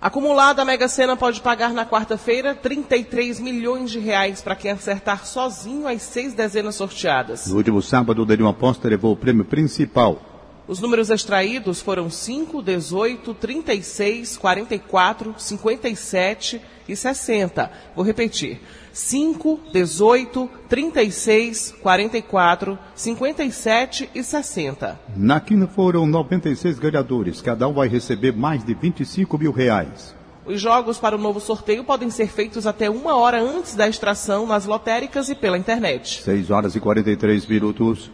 Acumulada, 0.00 0.62
a 0.62 0.64
Mega 0.64 0.86
Sena 0.86 1.16
pode 1.16 1.40
pagar 1.40 1.72
na 1.72 1.84
quarta-feira 1.84 2.54
33 2.54 3.40
milhões 3.40 3.90
de 3.90 3.98
reais 3.98 4.40
para 4.40 4.54
quem 4.54 4.70
acertar 4.70 5.26
sozinho 5.26 5.88
as 5.88 6.02
seis 6.02 6.34
dezenas 6.34 6.76
sorteadas. 6.76 7.48
No 7.48 7.56
último 7.56 7.82
sábado, 7.82 8.22
o 8.22 8.26
Denil 8.26 8.46
Aposta 8.46 8.88
levou 8.88 9.12
o 9.12 9.16
prêmio 9.16 9.44
principal. 9.44 10.35
Os 10.68 10.80
números 10.80 11.10
extraídos 11.10 11.80
foram 11.80 12.10
5, 12.10 12.60
18, 12.60 13.34
36, 13.34 14.36
44, 14.36 15.34
57 15.38 16.60
e 16.88 16.96
60. 16.96 17.70
Vou 17.94 18.04
repetir. 18.04 18.60
5, 18.92 19.60
18, 19.72 20.50
36, 20.68 21.74
44, 21.80 22.76
57 22.96 24.10
e 24.12 24.24
60. 24.24 25.00
Na 25.16 25.38
quina 25.38 25.68
foram 25.68 26.04
96 26.04 26.80
ganhadores. 26.80 27.40
Cada 27.40 27.68
um 27.68 27.74
vai 27.74 27.86
receber 27.86 28.32
mais 28.32 28.64
de 28.64 28.74
25 28.74 29.38
mil 29.38 29.52
reais. 29.52 30.16
Os 30.44 30.60
jogos 30.60 30.98
para 30.98 31.14
o 31.14 31.18
novo 31.18 31.38
sorteio 31.40 31.84
podem 31.84 32.10
ser 32.10 32.28
feitos 32.28 32.66
até 32.66 32.90
uma 32.90 33.16
hora 33.16 33.40
antes 33.40 33.76
da 33.76 33.88
extração 33.88 34.46
nas 34.46 34.64
lotéricas 34.64 35.28
e 35.28 35.34
pela 35.34 35.58
internet. 35.58 36.22
6 36.22 36.50
horas 36.50 36.74
e 36.74 36.80
43 36.80 37.46
minutos. 37.46 38.10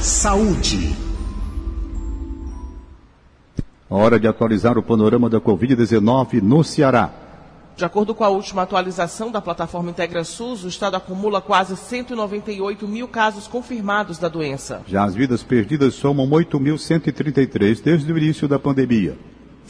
Saúde. 0.00 0.96
Hora 3.90 4.18
de 4.18 4.26
atualizar 4.26 4.78
o 4.78 4.82
panorama 4.82 5.28
da 5.28 5.38
Covid-19 5.38 6.40
no 6.40 6.64
Ceará. 6.64 7.10
De 7.76 7.84
acordo 7.84 8.14
com 8.14 8.24
a 8.24 8.30
última 8.30 8.62
atualização 8.62 9.30
da 9.30 9.42
plataforma 9.42 9.90
Integra 9.90 10.24
SUS, 10.24 10.64
o 10.64 10.68
estado 10.68 10.94
acumula 10.94 11.42
quase 11.42 11.76
198 11.76 12.88
mil 12.88 13.08
casos 13.08 13.46
confirmados 13.46 14.16
da 14.16 14.28
doença. 14.28 14.80
Já 14.86 15.04
as 15.04 15.14
vidas 15.14 15.42
perdidas 15.42 15.92
somam 15.92 16.26
8.133 16.30 17.82
desde 17.82 18.10
o 18.10 18.16
início 18.16 18.48
da 18.48 18.58
pandemia. 18.58 19.18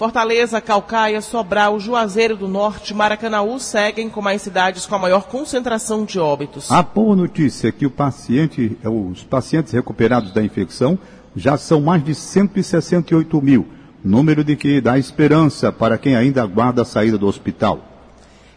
Fortaleza, 0.00 0.62
Calcaia, 0.62 1.20
Sobral, 1.20 1.78
Juazeiro 1.78 2.34
do 2.34 2.48
Norte, 2.48 2.94
Maracanaú 2.94 3.60
seguem 3.60 4.08
como 4.08 4.30
as 4.30 4.40
cidades 4.40 4.86
com 4.86 4.94
a 4.94 4.98
maior 4.98 5.24
concentração 5.24 6.06
de 6.06 6.18
óbitos. 6.18 6.72
A 6.72 6.82
boa 6.82 7.14
notícia 7.14 7.68
é 7.68 7.72
que 7.72 7.86
paciente, 7.86 8.78
os 8.82 9.22
pacientes 9.22 9.74
recuperados 9.74 10.32
da 10.32 10.42
infecção 10.42 10.98
já 11.36 11.58
são 11.58 11.82
mais 11.82 12.02
de 12.02 12.14
168 12.14 13.42
mil, 13.42 13.68
número 14.02 14.42
de 14.42 14.56
que 14.56 14.80
dá 14.80 14.98
esperança 14.98 15.70
para 15.70 15.98
quem 15.98 16.16
ainda 16.16 16.42
aguarda 16.42 16.80
a 16.80 16.86
saída 16.86 17.18
do 17.18 17.26
hospital. 17.26 17.80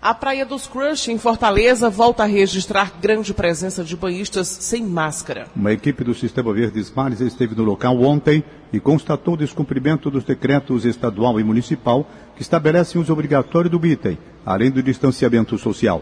A 0.01 0.13
Praia 0.13 0.46
dos 0.46 0.65
Crush, 0.65 1.10
em 1.10 1.18
Fortaleza, 1.18 1.89
volta 1.89 2.24
a 2.24 2.25
registrar 2.25 2.94
grande 3.01 3.34
presença 3.34 3.84
de 3.84 3.98
banhistas 3.98 4.48
sem 4.48 4.82
máscara. 4.82 5.48
Uma 5.53 5.74
equipe 5.74 6.06
do 6.06 6.15
Sistema 6.15 6.53
Verdes 6.53 6.89
Mares 6.89 7.20
esteve 7.20 7.53
no 7.53 7.63
local 7.63 8.01
ontem 8.01 8.41
e 8.72 8.79
constatou 8.79 9.34
o 9.34 9.38
descumprimento 9.38 10.10
dos 10.10 10.24
decretos 10.24 10.86
estadual 10.86 11.38
e 11.38 11.44
municipal 11.44 12.08
que 12.34 12.41
estabelecem 12.41 12.98
o 12.98 13.01
uso 13.03 13.12
obrigatório 13.12 13.70
do 13.70 13.86
item, 13.86 14.18
além 14.46 14.72
do 14.72 14.82
distanciamento 14.82 15.58
social. 15.58 16.01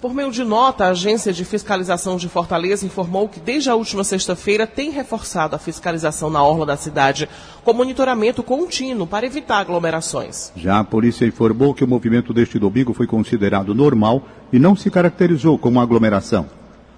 Por 0.00 0.14
meio 0.14 0.30
de 0.30 0.44
nota, 0.44 0.84
a 0.84 0.90
Agência 0.90 1.32
de 1.32 1.44
Fiscalização 1.44 2.16
de 2.16 2.28
Fortaleza 2.28 2.86
informou 2.86 3.28
que 3.28 3.40
desde 3.40 3.68
a 3.68 3.74
última 3.74 4.04
sexta-feira 4.04 4.64
tem 4.64 4.90
reforçado 4.90 5.56
a 5.56 5.58
fiscalização 5.58 6.30
na 6.30 6.40
orla 6.40 6.64
da 6.64 6.76
cidade 6.76 7.28
com 7.64 7.72
monitoramento 7.72 8.40
contínuo 8.44 9.08
para 9.08 9.26
evitar 9.26 9.58
aglomerações. 9.58 10.52
Já 10.54 10.78
a 10.78 10.84
polícia 10.84 11.26
informou 11.26 11.74
que 11.74 11.82
o 11.82 11.88
movimento 11.88 12.32
deste 12.32 12.60
domingo 12.60 12.94
foi 12.94 13.08
considerado 13.08 13.74
normal 13.74 14.22
e 14.52 14.58
não 14.58 14.76
se 14.76 14.88
caracterizou 14.88 15.58
como 15.58 15.80
aglomeração. 15.80 16.48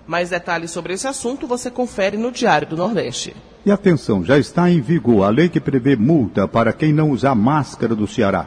Mais 0.06 0.28
detalhes 0.28 0.70
sobre 0.70 0.92
esse 0.92 1.06
assunto 1.06 1.46
você 1.46 1.70
confere 1.70 2.18
no 2.18 2.30
Diário 2.30 2.68
do 2.68 2.76
Nordeste. 2.76 3.34
E 3.64 3.70
atenção, 3.70 4.22
já 4.22 4.38
está 4.38 4.70
em 4.70 4.80
vigor 4.82 5.24
a 5.24 5.30
lei 5.30 5.48
que 5.48 5.60
prevê 5.60 5.96
multa 5.96 6.46
para 6.46 6.70
quem 6.70 6.92
não 6.92 7.10
usar 7.10 7.34
máscara 7.34 7.94
do 7.94 8.06
Ceará. 8.06 8.46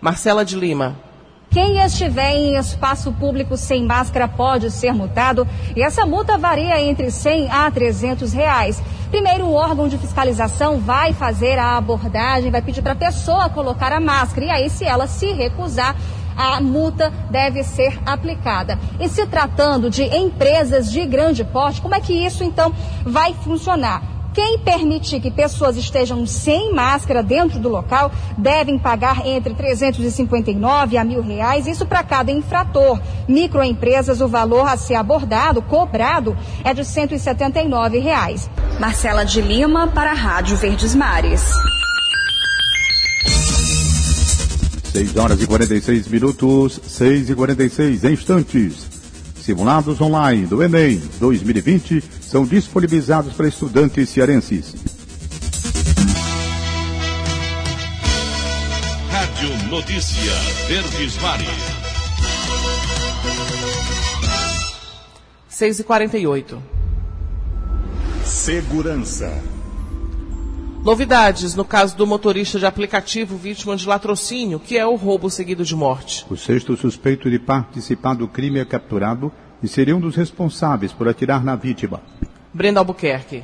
Marcela 0.00 0.42
de 0.42 0.56
Lima. 0.56 1.09
Quem 1.50 1.82
estiver 1.82 2.36
em 2.36 2.56
espaço 2.56 3.10
público 3.10 3.56
sem 3.56 3.84
máscara 3.84 4.28
pode 4.28 4.70
ser 4.70 4.94
multado 4.94 5.48
e 5.74 5.82
essa 5.82 6.06
multa 6.06 6.38
varia 6.38 6.80
entre 6.80 7.10
100 7.10 7.50
a 7.50 7.68
300 7.68 8.32
reais. 8.32 8.80
Primeiro, 9.10 9.46
o 9.46 9.54
órgão 9.54 9.88
de 9.88 9.98
fiscalização 9.98 10.78
vai 10.78 11.12
fazer 11.12 11.58
a 11.58 11.76
abordagem, 11.76 12.52
vai 12.52 12.62
pedir 12.62 12.82
para 12.82 12.92
a 12.92 12.96
pessoa 12.96 13.50
colocar 13.50 13.92
a 13.92 13.98
máscara 13.98 14.46
e 14.46 14.50
aí, 14.50 14.70
se 14.70 14.84
ela 14.84 15.08
se 15.08 15.32
recusar, 15.32 15.96
a 16.36 16.60
multa 16.60 17.12
deve 17.28 17.64
ser 17.64 17.98
aplicada. 18.06 18.78
E 19.00 19.08
se 19.08 19.26
tratando 19.26 19.90
de 19.90 20.04
empresas 20.04 20.88
de 20.88 21.04
grande 21.04 21.42
porte, 21.42 21.82
como 21.82 21.96
é 21.96 22.00
que 22.00 22.12
isso 22.12 22.44
então 22.44 22.72
vai 23.04 23.34
funcionar? 23.34 24.19
Quem 24.32 24.58
permitir 24.60 25.20
que 25.20 25.30
pessoas 25.30 25.76
estejam 25.76 26.24
sem 26.24 26.72
máscara 26.72 27.22
dentro 27.22 27.58
do 27.58 27.68
local 27.68 28.12
devem 28.38 28.78
pagar 28.78 29.26
entre 29.26 29.54
359 29.54 30.96
a 30.96 31.04
mil 31.04 31.20
reais, 31.20 31.66
isso 31.66 31.84
para 31.84 32.04
cada 32.04 32.30
infrator. 32.30 33.00
Microempresas, 33.28 34.20
o 34.20 34.28
valor 34.28 34.68
a 34.68 34.76
ser 34.76 34.94
abordado, 34.94 35.60
cobrado, 35.62 36.36
é 36.62 36.72
de 36.72 36.84
179 36.84 37.98
reais. 37.98 38.48
Marcela 38.78 39.24
de 39.24 39.40
Lima 39.40 39.88
para 39.88 40.12
a 40.12 40.14
Rádio 40.14 40.56
Verdes 40.56 40.94
Mares. 40.94 41.50
6 44.92 45.16
horas 45.16 45.40
e 45.40 45.46
46 45.46 46.08
minutos, 46.08 46.80
6 46.84 47.30
e 47.30 47.34
46 47.34 48.04
instantes. 48.04 48.88
Simulados 49.40 50.00
online 50.00 50.46
do 50.46 50.62
Enem 50.62 51.00
2020 51.18 52.19
são 52.30 52.46
disponibilizados 52.46 53.32
para 53.32 53.48
estudantes 53.48 54.08
cearenses. 54.08 54.76
Rádio 59.10 59.68
Notícia 59.68 60.32
Verdes 60.68 61.20
Mares. 61.20 61.48
6 65.48 65.80
e 65.80 65.84
48 65.84 66.62
Segurança. 68.24 69.42
Novidades 70.84 71.56
no 71.56 71.64
caso 71.64 71.96
do 71.96 72.06
motorista 72.06 72.60
de 72.60 72.64
aplicativo 72.64 73.36
vítima 73.36 73.76
de 73.76 73.88
latrocínio, 73.88 74.60
que 74.60 74.78
é 74.78 74.86
o 74.86 74.94
roubo 74.94 75.28
seguido 75.28 75.64
de 75.64 75.74
morte. 75.74 76.24
O 76.30 76.36
sexto 76.36 76.76
suspeito 76.76 77.28
de 77.28 77.40
participar 77.40 78.14
do 78.14 78.28
crime 78.28 78.60
é 78.60 78.64
capturado 78.64 79.32
e 79.62 79.68
seria 79.68 79.96
um 79.96 80.00
dos 80.00 80.16
responsáveis 80.16 80.92
por 80.92 81.08
atirar 81.08 81.44
na 81.44 81.56
vítima. 81.56 82.00
Brenda 82.52 82.80
Albuquerque. 82.80 83.42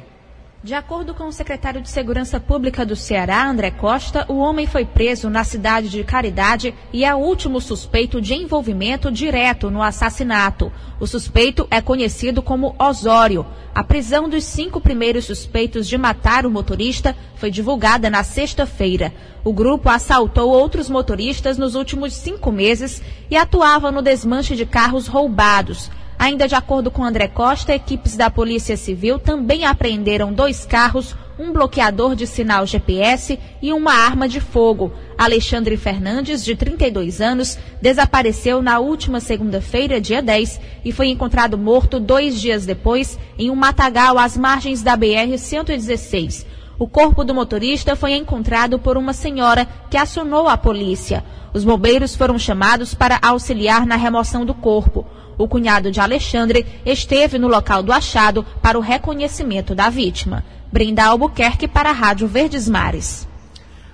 De 0.67 0.75
acordo 0.75 1.15
com 1.15 1.29
o 1.29 1.33
secretário 1.33 1.81
de 1.81 1.89
Segurança 1.89 2.41
Pública 2.41 2.85
do 2.85 2.97
Ceará, 2.97 3.49
André 3.49 3.71
Costa, 3.71 4.27
o 4.29 4.39
homem 4.39 4.67
foi 4.67 4.85
preso 4.85 5.31
na 5.31 5.45
cidade 5.45 5.89
de 5.89 6.03
Caridade 6.03 6.75
e 6.93 7.05
é 7.05 7.15
o 7.15 7.19
último 7.19 7.61
suspeito 7.61 8.21
de 8.21 8.35
envolvimento 8.35 9.13
direto 9.13 9.71
no 9.71 9.81
assassinato. 9.81 10.73
O 10.99 11.07
suspeito 11.07 11.69
é 11.71 11.81
conhecido 11.81 12.43
como 12.43 12.75
Osório. 12.81 13.47
A 13.73 13.85
prisão 13.85 14.29
dos 14.29 14.43
cinco 14.43 14.81
primeiros 14.81 15.27
suspeitos 15.27 15.87
de 15.87 15.97
matar 15.97 16.45
o 16.45 16.51
motorista 16.51 17.15
foi 17.37 17.51
divulgada 17.51 18.11
na 18.11 18.25
sexta-feira. 18.25 19.15
O 19.45 19.53
grupo 19.53 19.89
assaltou 19.89 20.51
outros 20.51 20.91
motoristas 20.91 21.57
nos 21.57 21.77
últimos 21.77 22.13
cinco 22.13 22.51
meses 22.51 23.01
e 23.31 23.37
atuava 23.37 23.93
no 23.93 24.03
desmanche 24.03 24.57
de 24.57 24.67
carros 24.67 25.07
roubados. 25.07 25.91
Ainda 26.19 26.49
de 26.49 26.55
acordo 26.55 26.91
com 26.91 27.05
André 27.05 27.29
Costa, 27.29 27.75
equipes 27.75 28.17
da 28.17 28.31
Polícia 28.31 28.77
Civil 28.77 29.19
também 29.19 29.65
apreenderam 29.65 30.33
dois 30.33 30.65
carros, 30.65 31.15
um 31.39 31.53
bloqueador 31.53 32.17
de 32.17 32.27
sinal 32.27 32.67
GPS 32.67 33.39
e 33.61 33.73
uma 33.73 33.93
arma 33.93 34.27
de 34.27 34.41
fogo. 34.41 34.93
Alexandre 35.19 35.77
Fernandes, 35.77 36.43
de 36.43 36.57
32 36.57 37.21
anos, 37.21 37.59
desapareceu 37.81 38.63
na 38.63 38.79
última 38.79 39.21
segunda-feira, 39.21 40.01
dia 40.01 40.23
10, 40.23 40.61
e 40.85 40.93
foi 40.93 41.09
encontrado 41.09 41.59
morto 41.59 42.01
dois 42.01 42.41
dias 42.41 42.65
depois 42.65 43.19
em 43.39 43.51
um 43.51 43.55
matagal 43.55 44.19
às 44.19 44.37
margens 44.37 44.83
da 44.83 44.97
BR-116. 44.97 46.47
O 46.79 46.87
corpo 46.87 47.25
do 47.25 47.35
motorista 47.35 47.97
foi 47.97 48.13
encontrado 48.13 48.79
por 48.79 48.99
uma 48.99 49.15
senhora 49.15 49.67
que 49.89 49.97
acionou 49.97 50.47
a 50.47 50.59
polícia. 50.59 51.25
Os 51.55 51.65
bombeiros 51.65 52.15
foram 52.15 52.39
chamados 52.39 52.93
para 52.93 53.19
auxiliar 53.23 53.87
na 53.87 53.97
remoção 53.97 54.45
do 54.45 54.53
corpo. 54.53 55.07
O 55.39 55.49
cunhado 55.49 55.91
de 55.91 56.01
Alexandre 56.01 56.67
esteve 56.85 57.39
no 57.39 57.49
local 57.49 57.83
do 57.83 57.93
achado 57.93 58.45
para 58.61 58.77
o 58.79 58.83
reconhecimento 58.83 59.75
da 59.75 59.89
vítima. 59.89 60.45
Brenda 60.71 61.05
Albuquerque 61.05 61.67
para 61.67 61.89
a 61.89 61.95
Rádio 61.95 62.29
Verdes 62.29 62.69
Mares. 62.69 63.27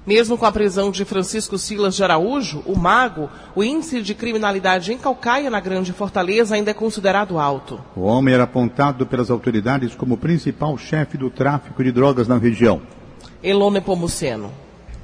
Mesmo 0.05 0.37
com 0.37 0.45
a 0.45 0.51
prisão 0.51 0.91
de 0.91 1.05
Francisco 1.05 1.57
Silas 1.57 1.95
de 1.95 2.03
Araújo, 2.03 2.61
o 2.67 2.77
mago, 2.77 3.31
o 3.55 3.63
índice 3.63 4.03
de 4.03 4.15
criminalidade 4.15 4.93
em 4.93 4.99
Calcaia, 4.99 5.49
na 5.49 5.61
Grande 5.61 5.93
Fortaleza, 5.93 6.57
ainda 6.57 6.73
é 6.73 6.75
considerado 6.75 7.39
alto. 7.39 7.81
O 7.95 8.03
homem 8.03 8.35
era 8.35 8.43
apontado 8.43 9.07
pelas 9.07 9.31
autoridades 9.31 9.95
como 9.95 10.17
principal 10.17 10.77
chefe 10.77 11.17
do 11.17 11.31
tráfico 11.31 11.85
de 11.85 11.93
drogas 11.93 12.27
na 12.27 12.37
região. 12.37 12.83
Elone 13.41 13.81
Pomuceno. 13.81 14.51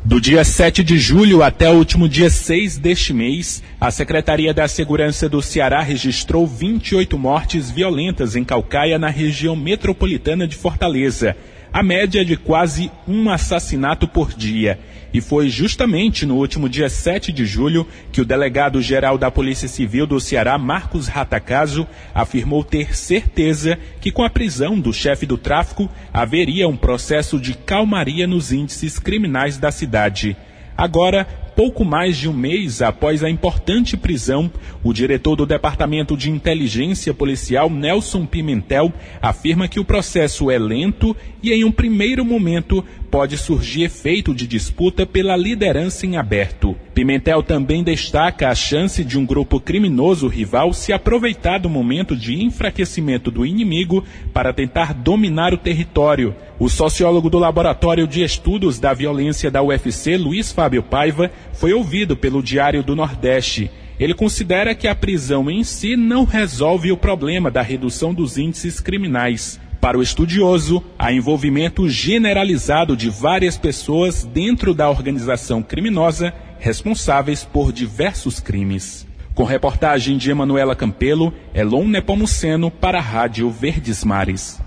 Do 0.04 0.20
dia 0.20 0.42
7 0.42 0.82
de 0.82 0.98
julho 0.98 1.44
até 1.44 1.70
o 1.70 1.76
último 1.76 2.08
dia 2.08 2.30
6 2.30 2.78
deste 2.78 3.12
mês, 3.12 3.62
a 3.80 3.92
Secretaria 3.92 4.52
da 4.52 4.66
Segurança 4.66 5.28
do 5.28 5.40
Ceará 5.40 5.80
registrou 5.80 6.44
28 6.44 7.16
mortes 7.16 7.70
violentas 7.70 8.34
em 8.34 8.42
Calcaia, 8.42 8.98
na 8.98 9.10
região 9.10 9.54
metropolitana 9.54 10.46
de 10.46 10.56
Fortaleza. 10.56 11.36
A 11.78 11.82
média 11.84 12.22
é 12.22 12.24
de 12.24 12.36
quase 12.36 12.90
um 13.06 13.30
assassinato 13.30 14.08
por 14.08 14.32
dia. 14.32 14.80
E 15.14 15.20
foi 15.20 15.48
justamente 15.48 16.26
no 16.26 16.34
último 16.34 16.68
dia 16.68 16.88
7 16.88 17.30
de 17.30 17.46
julho 17.46 17.86
que 18.10 18.20
o 18.20 18.24
delegado-geral 18.24 19.16
da 19.16 19.30
Polícia 19.30 19.68
Civil 19.68 20.04
do 20.04 20.18
Ceará, 20.18 20.58
Marcos 20.58 21.06
Ratacaso, 21.06 21.86
afirmou 22.12 22.64
ter 22.64 22.96
certeza 22.96 23.78
que 24.00 24.10
com 24.10 24.24
a 24.24 24.28
prisão 24.28 24.80
do 24.80 24.92
chefe 24.92 25.24
do 25.24 25.38
tráfico 25.38 25.88
haveria 26.12 26.66
um 26.66 26.76
processo 26.76 27.38
de 27.38 27.54
calmaria 27.54 28.26
nos 28.26 28.50
índices 28.50 28.98
criminais 28.98 29.56
da 29.56 29.70
cidade. 29.70 30.36
Agora, 30.76 31.28
pouco 31.58 31.84
mais 31.84 32.16
de 32.16 32.28
um 32.28 32.32
mês 32.32 32.80
após 32.80 33.24
a 33.24 33.28
importante 33.28 33.96
prisão, 33.96 34.48
o 34.80 34.92
diretor 34.92 35.34
do 35.34 35.44
Departamento 35.44 36.16
de 36.16 36.30
Inteligência 36.30 37.12
Policial, 37.12 37.68
Nelson 37.68 38.24
Pimentel, 38.26 38.92
afirma 39.20 39.66
que 39.66 39.80
o 39.80 39.84
processo 39.84 40.52
é 40.52 40.56
lento 40.56 41.16
e, 41.42 41.52
em 41.52 41.64
um 41.64 41.72
primeiro 41.72 42.24
momento, 42.24 42.84
pode 43.10 43.36
surgir 43.36 43.82
efeito 43.82 44.32
de 44.32 44.46
disputa 44.46 45.04
pela 45.04 45.36
liderança 45.36 46.06
em 46.06 46.16
aberto. 46.16 46.76
Pimentel 46.94 47.42
também 47.42 47.82
destaca 47.82 48.48
a 48.48 48.54
chance 48.54 49.04
de 49.04 49.18
um 49.18 49.24
grupo 49.24 49.58
criminoso 49.60 50.28
rival 50.28 50.72
se 50.72 50.92
aproveitar 50.92 51.58
do 51.58 51.68
momento 51.68 52.16
de 52.16 52.42
enfraquecimento 52.42 53.30
do 53.30 53.46
inimigo 53.46 54.04
para 54.32 54.52
tentar 54.52 54.92
dominar 54.92 55.54
o 55.54 55.58
território. 55.58 56.34
O 56.58 56.68
sociólogo 56.68 57.30
do 57.30 57.38
Laboratório 57.38 58.04
de 58.04 58.24
Estudos 58.24 58.80
da 58.80 58.92
Violência 58.92 59.48
da 59.48 59.62
UFC, 59.62 60.16
Luiz 60.16 60.50
Fábio 60.50 60.82
Paiva, 60.82 61.30
foi 61.52 61.72
ouvido 61.72 62.16
pelo 62.16 62.42
Diário 62.42 62.82
do 62.82 62.96
Nordeste. 62.96 63.70
Ele 63.98 64.14
considera 64.14 64.74
que 64.74 64.86
a 64.86 64.94
prisão 64.94 65.50
em 65.50 65.64
si 65.64 65.96
não 65.96 66.24
resolve 66.24 66.92
o 66.92 66.96
problema 66.96 67.50
da 67.50 67.62
redução 67.62 68.14
dos 68.14 68.38
índices 68.38 68.80
criminais. 68.80 69.60
Para 69.80 69.98
o 69.98 70.02
estudioso, 70.02 70.82
há 70.98 71.12
envolvimento 71.12 71.88
generalizado 71.88 72.96
de 72.96 73.08
várias 73.08 73.56
pessoas 73.56 74.24
dentro 74.24 74.74
da 74.74 74.90
organização 74.90 75.62
criminosa 75.62 76.34
responsáveis 76.58 77.44
por 77.44 77.72
diversos 77.72 78.40
crimes. 78.40 79.06
Com 79.34 79.44
reportagem 79.44 80.16
de 80.16 80.30
Emanuela 80.32 80.74
Campelo, 80.74 81.32
Elon 81.54 81.86
Nepomuceno 81.86 82.72
para 82.72 82.98
a 82.98 83.00
Rádio 83.02 83.48
Verdes 83.50 84.02
Mares. 84.02 84.60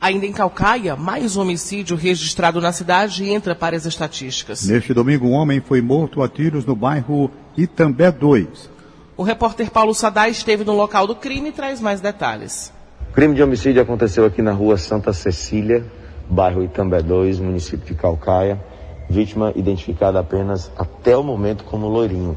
Ainda 0.00 0.26
em 0.26 0.32
Calcaia, 0.32 0.94
mais 0.94 1.36
um 1.36 1.42
homicídio 1.42 1.96
registrado 1.96 2.60
na 2.60 2.70
cidade 2.70 3.28
entra 3.28 3.52
para 3.52 3.76
as 3.76 3.84
estatísticas. 3.84 4.64
Neste 4.64 4.94
domingo, 4.94 5.26
um 5.26 5.32
homem 5.32 5.60
foi 5.60 5.80
morto 5.82 6.22
a 6.22 6.28
tiros 6.28 6.64
no 6.64 6.76
bairro 6.76 7.28
Itambé 7.56 8.12
2. 8.12 8.70
O 9.16 9.24
repórter 9.24 9.72
Paulo 9.72 9.92
Sadá 9.92 10.28
esteve 10.28 10.62
no 10.62 10.72
local 10.72 11.04
do 11.04 11.16
crime 11.16 11.48
e 11.48 11.52
traz 11.52 11.80
mais 11.80 12.00
detalhes. 12.00 12.72
O 13.10 13.12
crime 13.12 13.34
de 13.34 13.42
homicídio 13.42 13.82
aconteceu 13.82 14.24
aqui 14.24 14.40
na 14.40 14.52
rua 14.52 14.76
Santa 14.76 15.12
Cecília, 15.12 15.84
bairro 16.30 16.62
Itambé 16.62 17.02
2, 17.02 17.40
município 17.40 17.84
de 17.84 17.94
Calcaia. 17.96 18.62
Vítima 19.10 19.52
identificada 19.56 20.20
apenas 20.20 20.70
até 20.78 21.16
o 21.16 21.24
momento 21.24 21.64
como 21.64 21.88
Loirinho. 21.88 22.36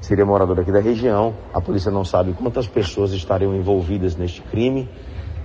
Seria 0.00 0.26
morador 0.26 0.58
aqui 0.58 0.72
da 0.72 0.80
região. 0.80 1.36
A 1.54 1.60
polícia 1.60 1.92
não 1.92 2.04
sabe 2.04 2.32
quantas 2.32 2.66
pessoas 2.66 3.12
estariam 3.12 3.54
envolvidas 3.54 4.16
neste 4.16 4.42
crime 4.42 4.88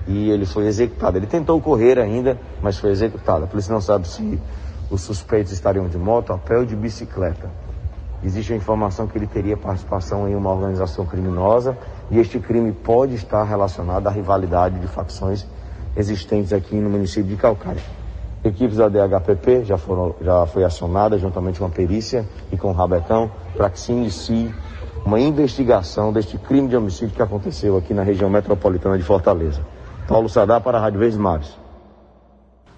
e 0.07 0.29
ele 0.29 0.45
foi 0.45 0.67
executado. 0.67 1.17
Ele 1.17 1.27
tentou 1.27 1.59
correr 1.59 1.99
ainda, 1.99 2.39
mas 2.61 2.77
foi 2.77 2.91
executado. 2.91 3.45
A 3.45 3.47
polícia 3.47 3.73
não 3.73 3.81
sabe 3.81 4.07
se 4.07 4.39
os 4.89 5.01
suspeitos 5.01 5.51
estariam 5.51 5.87
de 5.87 5.97
moto, 5.97 6.31
a 6.31 6.37
pé 6.37 6.57
ou 6.57 6.65
de 6.65 6.75
bicicleta. 6.75 7.49
Existe 8.23 8.53
a 8.53 8.55
informação 8.55 9.07
que 9.07 9.17
ele 9.17 9.27
teria 9.27 9.57
participação 9.57 10.27
em 10.27 10.35
uma 10.35 10.51
organização 10.51 11.05
criminosa 11.05 11.77
e 12.09 12.19
este 12.19 12.39
crime 12.39 12.71
pode 12.71 13.15
estar 13.15 13.43
relacionado 13.43 14.07
à 14.07 14.11
rivalidade 14.11 14.79
de 14.79 14.87
facções 14.87 15.45
existentes 15.95 16.51
aqui 16.51 16.75
no 16.75 16.89
município 16.89 17.25
de 17.25 17.35
Calcaia. 17.35 17.81
Equipes 18.43 18.77
da 18.77 18.87
DHPP 18.89 19.65
já, 19.65 19.77
foram, 19.77 20.15
já 20.21 20.45
foi 20.45 20.63
acionada 20.63 21.17
juntamente 21.17 21.59
com 21.59 21.65
a 21.65 21.69
perícia 21.69 22.25
e 22.51 22.57
com 22.57 22.69
o 22.69 22.71
Rabetão 22.71 23.31
para 23.55 23.69
que 23.69 23.79
se 23.79 23.91
inicie 23.91 24.53
uma 25.05 25.19
investigação 25.19 26.11
deste 26.11 26.37
crime 26.37 26.67
de 26.67 26.75
homicídio 26.75 27.15
que 27.15 27.21
aconteceu 27.21 27.77
aqui 27.77 27.93
na 27.93 28.01
região 28.01 28.29
metropolitana 28.29 28.97
de 28.97 29.03
Fortaleza. 29.03 29.61
Paulo 30.07 30.29
Sadar 30.29 30.61
para 30.61 30.77
a 30.77 30.81
Rádio 30.81 30.99
Verdes 30.99 31.17
Mares. 31.17 31.57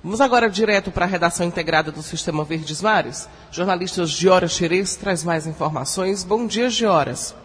Vamos 0.01 0.21
agora 0.21 0.49
direto 0.49 0.91
para 0.91 1.03
a 1.03 1.07
redação 1.07 1.45
integrada 1.45 1.91
do 1.91 2.01
Sistema 2.01 2.45
Verdes 2.45 2.81
Mares. 2.81 3.29
Jornalista 3.51 4.05
Giora 4.05 4.47
Xerez 4.47 4.95
traz 4.95 5.25
mais 5.25 5.45
informações. 5.45 6.23
Bom 6.23 6.47
dia, 6.47 6.69
Gioras. 6.69 7.35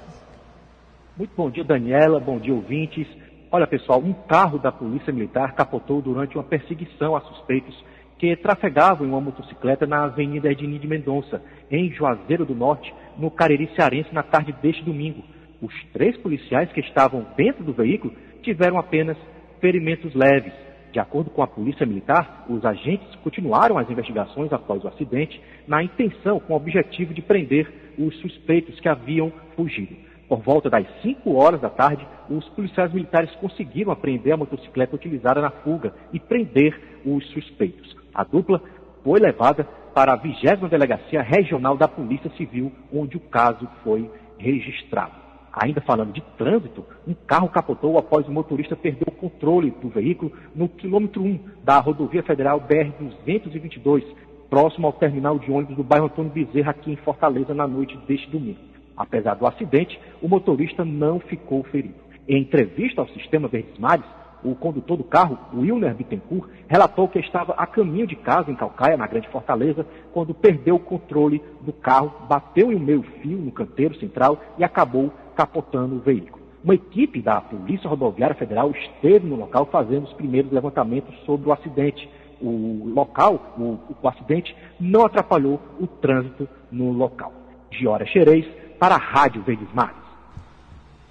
Muito 1.17 1.33
bom 1.37 1.51
dia, 1.51 1.65
Daniela. 1.65 2.21
Bom 2.21 2.39
dia, 2.39 2.55
ouvintes. 2.55 3.09
Olha, 3.51 3.67
pessoal, 3.67 4.01
um 4.01 4.13
carro 4.13 4.59
da 4.59 4.71
Polícia 4.71 5.13
Militar 5.13 5.55
capotou 5.55 6.01
durante 6.01 6.37
uma 6.37 6.45
perseguição 6.45 7.17
a 7.17 7.21
suspeitos 7.23 7.75
que 8.19 8.37
trafegavam 8.37 9.05
em 9.05 9.11
uma 9.11 9.21
motocicleta 9.21 9.85
na 9.85 10.05
Avenida 10.05 10.49
Ednir 10.49 10.81
de 10.81 10.87
Mendonça, 10.87 11.43
em 11.69 11.93
Juazeiro 11.93 12.47
do 12.47 12.55
Norte, 12.55 12.95
no 13.19 13.33
Cariri 13.33 13.69
Cearense, 13.75 14.15
na 14.15 14.23
tarde 14.23 14.55
deste 14.63 14.85
domingo. 14.85 15.25
Os 15.61 15.75
três 15.93 16.17
policiais 16.19 16.71
que 16.71 16.81
estavam 16.81 17.27
dentro 17.37 17.65
do 17.65 17.73
veículo 17.73 18.15
tiveram 18.43 18.79
apenas 18.79 19.17
ferimentos 19.63 20.13
leves. 20.13 20.53
De 20.93 20.99
acordo 20.99 21.31
com 21.31 21.41
a 21.41 21.47
Polícia 21.47 21.87
Militar, 21.87 22.45
os 22.51 22.63
agentes 22.67 23.15
continuaram 23.23 23.79
as 23.79 23.89
investigações 23.89 24.53
após 24.53 24.85
o 24.85 24.89
acidente, 24.89 25.41
na 25.67 25.83
intenção, 25.83 26.39
com 26.39 26.53
o 26.53 26.57
objetivo 26.57 27.15
de 27.15 27.23
prender 27.23 27.95
os 27.97 28.15
suspeitos 28.21 28.79
que 28.79 28.89
haviam 28.89 29.33
fugido. 29.57 29.97
Por 30.29 30.41
volta 30.41 30.69
das 30.69 30.87
5 31.01 31.33
horas 31.35 31.61
da 31.61 31.71
tarde, 31.71 32.07
os 32.29 32.47
policiais 32.51 32.93
militares 32.93 33.31
conseguiram 33.37 33.93
apreender 33.93 34.35
a 34.35 34.37
motocicleta 34.37 34.97
utilizada 34.97 35.41
na 35.41 35.51
fuga 35.51 35.95
e 36.13 36.19
prender 36.19 37.01
os 37.07 37.27
suspeitos. 37.31 37.97
A 38.15 38.25
dupla 38.25 38.61
foi 39.03 39.19
levada 39.19 39.65
para 39.95 40.13
a 40.13 40.17
20 40.17 40.69
Delegacia 40.69 41.23
Regional 41.23 41.77
da 41.77 41.89
Polícia 41.89 42.31
Civil, 42.37 42.73
onde 42.93 43.17
o 43.17 43.21
caso 43.21 43.67
foi 43.83 44.11
registrado. 44.39 45.22
Ainda 45.53 45.83
falando 45.83 46.13
de 46.13 46.23
trânsito, 46.39 46.85
um 47.07 47.13
carro 47.13 47.49
capotou 47.49 47.99
após 47.99 48.27
o 48.27 48.33
motorista 48.33 48.75
perder 48.75 49.07
o 49.07 49.13
controle 49.13 49.71
do 49.71 49.89
veículo 49.89 50.33
no 50.55 50.67
quilômetro 50.67 51.23
1 51.23 51.39
da 51.63 51.79
rodovia 51.79 52.23
federal 52.23 52.59
BR-222, 52.61 54.03
próximo 54.49 54.87
ao 54.87 54.95
terminal 54.95 55.39
de 55.39 55.51
ônibus 55.51 55.77
do 55.77 55.85
bairro 55.85 56.07
Antônio 56.07 56.33
Bezerra, 56.33 56.71
aqui 56.71 56.91
em 56.91 56.97
Fortaleza, 56.97 57.53
na 57.53 57.67
noite 57.67 57.97
deste 58.09 58.31
domingo. 58.31 58.61
Apesar 58.97 59.35
do 59.35 59.47
acidente, 59.47 60.01
o 60.23 60.29
motorista 60.29 60.85
não 60.85 61.21
ficou 61.21 61.63
ferido. 61.65 61.95
Em 62.27 62.41
entrevista 62.41 63.03
ao 63.03 63.09
sistema 63.09 63.49
Verdes 63.49 63.79
Mares, 63.79 64.07
o 64.45 64.55
condutor 64.55 64.97
do 64.97 65.05
carro, 65.05 65.39
Wilner 65.55 65.95
Bittencourt, 65.95 66.49
relatou 66.67 67.09
que 67.09 67.19
estava 67.19 67.53
a 67.55 67.67
caminho 67.67 68.07
de 68.07 68.17
casa 68.17 68.51
em 68.51 68.57
Calcaia, 68.57 68.97
na 68.97 69.07
Grande 69.07 69.29
Fortaleza, 69.29 69.87
quando 70.13 70.35
perdeu 70.35 70.77
o 70.77 70.81
controle 70.81 71.43
do 71.61 71.73
carro, 71.73 72.13
bateu 72.29 72.73
em 72.73 72.77
um 72.77 72.81
meio-fio 72.81 73.39
no 73.39 73.53
canteiro 73.53 73.95
central 73.97 74.41
e 74.59 74.65
acabou 74.65 75.13
capotando 75.35 75.97
o 75.97 76.01
veículo. 76.01 76.43
Uma 76.63 76.75
equipe 76.75 77.21
da 77.21 77.41
Polícia 77.41 77.89
Rodoviária 77.89 78.37
Federal 78.37 78.71
esteve 78.71 79.27
no 79.27 79.37
local 79.37 79.67
fazendo 79.67 80.05
os 80.05 80.13
primeiros 80.13 80.53
levantamentos 80.53 81.15
sobre 81.27 81.49
o 81.49 81.53
acidente. 81.53 82.09
O 82.41 82.93
local, 82.95 83.55
o, 83.59 83.79
o 84.03 84.09
acidente, 84.09 84.55
não 84.79 85.05
atrapalhou 85.05 85.61
o 85.81 85.87
trânsito 85.87 86.49
no 86.71 86.93
local. 86.93 87.33
Giora 87.71 88.07
Xerez, 88.07 88.47
para 88.79 88.95
a 88.95 88.99
Rádio 88.99 89.43
Verdes 89.43 89.73
Mares. 89.73 89.97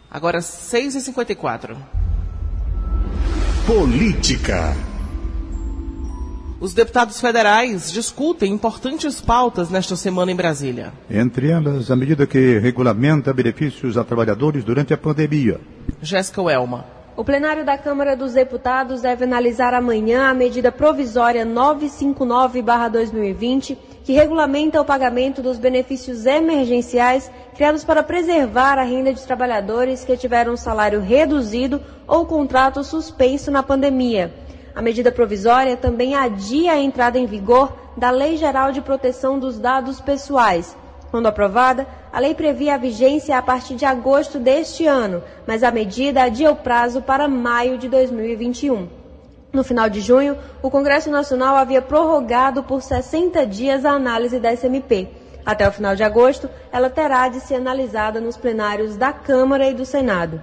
Agora 0.10 0.40
6h54. 0.40 1.76
Política. 3.66 4.91
Os 6.62 6.74
deputados 6.76 7.20
federais 7.20 7.92
discutem 7.92 8.54
importantes 8.54 9.20
pautas 9.20 9.72
nesta 9.72 9.96
semana 9.96 10.32
em 10.32 10.36
Brasília. 10.36 10.94
Entre 11.10 11.50
elas, 11.50 11.90
a 11.90 11.96
medida 11.96 12.28
que 12.28 12.60
regulamenta 12.60 13.34
benefícios 13.34 13.98
a 13.98 14.04
trabalhadores 14.04 14.64
durante 14.64 14.94
a 14.94 14.98
pandemia. 14.98 15.60
Jéssica 16.04 16.40
Welma. 16.40 16.86
O 17.18 17.24
plenário 17.24 17.66
da 17.66 17.80
Câmara 17.80 18.16
dos 18.16 18.34
Deputados 18.34 19.02
deve 19.02 19.24
analisar 19.24 19.74
amanhã 19.74 20.30
a 20.30 20.36
medida 20.36 20.72
provisória 20.72 21.48
959-2020, 21.48 23.76
que 24.04 24.14
regulamenta 24.14 24.80
o 24.80 24.86
pagamento 24.86 25.42
dos 25.42 25.58
benefícios 25.58 26.28
emergenciais 26.28 27.32
criados 27.56 27.84
para 27.84 28.04
preservar 28.04 28.78
a 28.78 28.84
renda 28.84 29.12
de 29.12 29.24
trabalhadores 29.24 30.04
que 30.04 30.16
tiveram 30.16 30.56
salário 30.56 31.02
reduzido 31.02 31.82
ou 32.06 32.28
contrato 32.28 32.84
suspenso 32.84 33.50
na 33.50 33.64
pandemia. 33.64 34.32
A 34.74 34.82
medida 34.82 35.12
provisória 35.12 35.76
também 35.76 36.16
adia 36.16 36.74
a 36.74 36.80
entrada 36.80 37.20
em 37.20 37.26
vigor 37.26 37.74
da 37.98 38.10
Lei 38.10 38.38
Geral 38.38 38.72
de 38.72 38.82
Proteção 38.82 39.38
dos 39.38 39.60
Dados 39.60 40.00
Pessoais. 40.00 40.76
Quando 41.12 41.28
aprovada, 41.28 41.86
a 42.12 42.20
lei 42.20 42.34
previa 42.34 42.76
a 42.76 42.78
vigência 42.78 43.38
a 43.38 43.42
partir 43.42 43.76
de 43.76 43.86
agosto 43.86 44.40
deste 44.40 44.88
ano, 44.88 45.22
mas 45.46 45.62
a 45.62 45.72
medida 45.72 46.24
adia 46.24 46.50
o 46.50 46.56
prazo 46.56 47.02
para 47.02 47.28
maio 47.28 47.78
de 47.78 47.90
2021. 47.90 48.88
No 49.52 49.64
final 49.66 49.90
de 49.90 50.00
junho, 50.00 50.38
o 50.62 50.72
Congresso 50.72 51.12
Nacional 51.12 51.58
havia 51.58 51.82
prorrogado 51.82 52.64
por 52.64 52.82
60 52.82 53.46
dias 53.46 53.84
a 53.84 53.92
análise 53.92 54.40
da 54.40 54.54
SMP. 54.56 55.10
Até 55.46 55.68
o 55.68 55.72
final 55.72 55.96
de 55.98 56.04
agosto, 56.04 56.50
ela 56.72 56.90
terá 56.90 57.28
de 57.28 57.42
ser 57.42 57.56
analisada 57.56 58.22
nos 58.22 58.38
plenários 58.38 58.96
da 58.96 59.12
Câmara 59.12 59.68
e 59.68 59.74
do 59.74 59.86
Senado. 59.86 60.42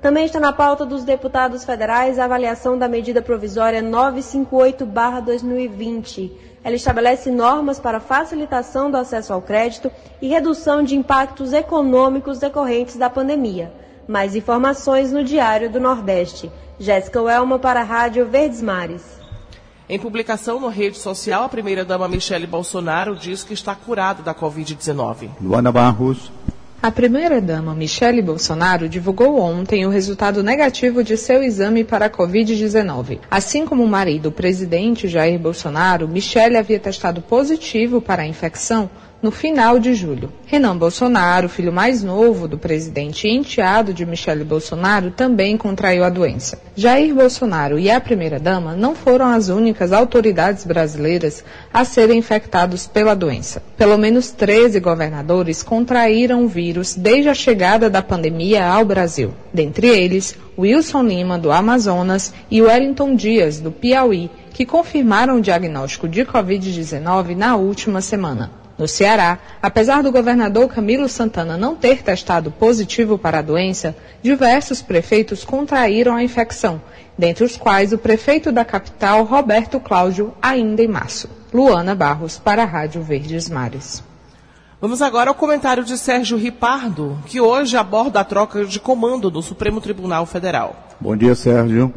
Também 0.00 0.26
está 0.26 0.38
na 0.38 0.52
pauta 0.52 0.86
dos 0.86 1.02
deputados 1.02 1.64
federais 1.64 2.20
a 2.20 2.24
avaliação 2.24 2.78
da 2.78 2.86
medida 2.86 3.20
provisória 3.20 3.82
958-2020. 3.82 6.30
Ela 6.62 6.76
estabelece 6.76 7.32
normas 7.32 7.80
para 7.80 7.98
facilitação 7.98 8.92
do 8.92 8.96
acesso 8.96 9.32
ao 9.32 9.42
crédito 9.42 9.90
e 10.22 10.28
redução 10.28 10.84
de 10.84 10.94
impactos 10.94 11.52
econômicos 11.52 12.38
decorrentes 12.38 12.94
da 12.96 13.10
pandemia. 13.10 13.72
Mais 14.06 14.36
informações 14.36 15.10
no 15.12 15.24
Diário 15.24 15.68
do 15.68 15.80
Nordeste. 15.80 16.48
Jéssica 16.78 17.20
Welma 17.20 17.58
para 17.58 17.80
a 17.80 17.84
Rádio 17.84 18.24
Verdes 18.24 18.62
Mares. 18.62 19.02
Em 19.88 19.98
publicação 19.98 20.60
na 20.60 20.68
rede 20.68 20.96
social, 20.96 21.42
a 21.44 21.48
primeira-dama 21.48 22.06
Michele 22.06 22.46
Bolsonaro 22.46 23.16
diz 23.16 23.42
que 23.42 23.54
está 23.54 23.74
curada 23.74 24.22
da 24.22 24.32
Covid-19. 24.32 25.30
Luana 25.40 25.72
Barros. 25.72 26.30
A 26.80 26.92
primeira-dama 26.92 27.74
Michele 27.74 28.22
Bolsonaro 28.22 28.88
divulgou 28.88 29.40
ontem 29.40 29.84
o 29.84 29.90
resultado 29.90 30.44
negativo 30.44 31.02
de 31.02 31.16
seu 31.16 31.42
exame 31.42 31.82
para 31.82 32.06
a 32.06 32.10
Covid-19. 32.10 33.18
Assim 33.28 33.66
como 33.66 33.82
o 33.82 33.88
marido, 33.88 34.28
o 34.28 34.32
presidente 34.32 35.08
Jair 35.08 35.40
Bolsonaro, 35.40 36.06
Michele 36.06 36.56
havia 36.56 36.78
testado 36.78 37.20
positivo 37.20 38.00
para 38.00 38.22
a 38.22 38.26
infecção 38.28 38.88
no 39.20 39.30
final 39.30 39.78
de 39.78 39.94
julho. 39.94 40.32
Renan 40.46 40.76
Bolsonaro, 40.76 41.48
filho 41.48 41.72
mais 41.72 42.02
novo 42.02 42.46
do 42.46 42.56
presidente 42.56 43.26
e 43.26 43.34
enteado 43.34 43.92
de 43.92 44.06
Michele 44.06 44.44
Bolsonaro, 44.44 45.10
também 45.10 45.56
contraiu 45.56 46.04
a 46.04 46.08
doença. 46.08 46.60
Jair 46.76 47.14
Bolsonaro 47.14 47.78
e 47.78 47.90
a 47.90 48.00
primeira-dama 48.00 48.76
não 48.76 48.94
foram 48.94 49.26
as 49.26 49.48
únicas 49.48 49.92
autoridades 49.92 50.64
brasileiras 50.64 51.44
a 51.72 51.84
serem 51.84 52.18
infectados 52.18 52.86
pela 52.86 53.14
doença. 53.14 53.62
Pelo 53.76 53.98
menos 53.98 54.30
13 54.30 54.78
governadores 54.80 55.62
contraíram 55.62 56.44
o 56.44 56.48
vírus 56.48 56.94
desde 56.94 57.28
a 57.28 57.34
chegada 57.34 57.90
da 57.90 58.02
pandemia 58.02 58.66
ao 58.66 58.84
Brasil. 58.84 59.34
Dentre 59.52 59.88
eles, 59.88 60.36
Wilson 60.56 61.02
Lima, 61.02 61.38
do 61.38 61.50
Amazonas, 61.50 62.32
e 62.50 62.62
Wellington 62.62 63.14
Dias, 63.14 63.60
do 63.60 63.70
Piauí, 63.70 64.30
que 64.52 64.66
confirmaram 64.66 65.36
o 65.36 65.40
diagnóstico 65.40 66.08
de 66.08 66.24
Covid-19 66.24 67.36
na 67.36 67.56
última 67.56 68.00
semana. 68.00 68.67
No 68.78 68.86
Ceará, 68.86 69.38
apesar 69.60 70.04
do 70.04 70.12
governador 70.12 70.68
Camilo 70.68 71.08
Santana 71.08 71.56
não 71.56 71.74
ter 71.74 72.00
testado 72.00 72.52
positivo 72.52 73.18
para 73.18 73.40
a 73.40 73.42
doença, 73.42 73.96
diversos 74.22 74.80
prefeitos 74.80 75.44
contraíram 75.44 76.14
a 76.14 76.22
infecção, 76.22 76.80
dentre 77.18 77.42
os 77.42 77.56
quais 77.56 77.92
o 77.92 77.98
prefeito 77.98 78.52
da 78.52 78.64
capital, 78.64 79.24
Roberto 79.24 79.80
Cláudio, 79.80 80.32
ainda 80.40 80.80
em 80.80 80.86
março. 80.86 81.28
Luana 81.52 81.92
Barros, 81.92 82.38
para 82.38 82.62
a 82.62 82.66
Rádio 82.66 83.02
Verdes 83.02 83.50
Mares. 83.50 84.04
Vamos 84.80 85.02
agora 85.02 85.28
ao 85.30 85.34
comentário 85.34 85.82
de 85.82 85.98
Sérgio 85.98 86.38
Ripardo, 86.38 87.18
que 87.26 87.40
hoje 87.40 87.76
aborda 87.76 88.20
a 88.20 88.24
troca 88.24 88.64
de 88.64 88.78
comando 88.78 89.28
do 89.28 89.42
Supremo 89.42 89.80
Tribunal 89.80 90.24
Federal. 90.24 90.94
Bom 91.00 91.16
dia, 91.16 91.34
Sérgio. 91.34 91.92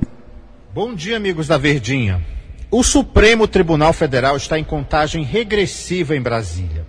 Bom 0.74 0.96
dia, 0.96 1.18
amigos 1.18 1.48
da 1.48 1.60
Verdinha. 1.60 2.26
O 2.74 2.84
Supremo 2.84 3.50
Tribunal 3.50 3.92
Federal 3.92 4.38
está 4.38 4.58
em 4.58 4.64
contagem 4.64 5.26
regressiva 5.26 6.16
em 6.16 6.22
Brasília. 6.22 6.88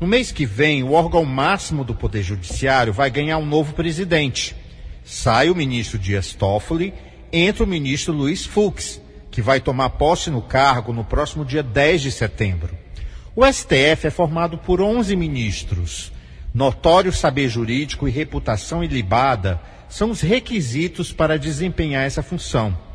No 0.00 0.06
mês 0.06 0.32
que 0.32 0.46
vem, 0.46 0.82
o 0.82 0.92
órgão 0.92 1.22
máximo 1.22 1.84
do 1.84 1.94
Poder 1.94 2.22
Judiciário 2.22 2.94
vai 2.94 3.10
ganhar 3.10 3.36
um 3.36 3.44
novo 3.44 3.74
presidente. 3.74 4.56
Sai 5.04 5.50
o 5.50 5.54
ministro 5.54 5.98
Dias 5.98 6.32
Toffoli, 6.32 6.94
entra 7.30 7.62
o 7.62 7.66
ministro 7.66 8.14
Luiz 8.14 8.46
Fux, 8.46 9.02
que 9.30 9.42
vai 9.42 9.60
tomar 9.60 9.90
posse 9.90 10.30
no 10.30 10.40
cargo 10.40 10.94
no 10.94 11.04
próximo 11.04 11.44
dia 11.44 11.62
10 11.62 12.00
de 12.00 12.10
setembro. 12.10 12.74
O 13.36 13.44
STF 13.44 14.06
é 14.06 14.10
formado 14.10 14.56
por 14.56 14.80
11 14.80 15.14
ministros. 15.14 16.10
Notório 16.54 17.12
saber 17.12 17.50
jurídico 17.50 18.08
e 18.08 18.10
reputação 18.10 18.82
ilibada 18.82 19.60
são 19.90 20.10
os 20.10 20.22
requisitos 20.22 21.12
para 21.12 21.38
desempenhar 21.38 22.04
essa 22.04 22.22
função. 22.22 22.87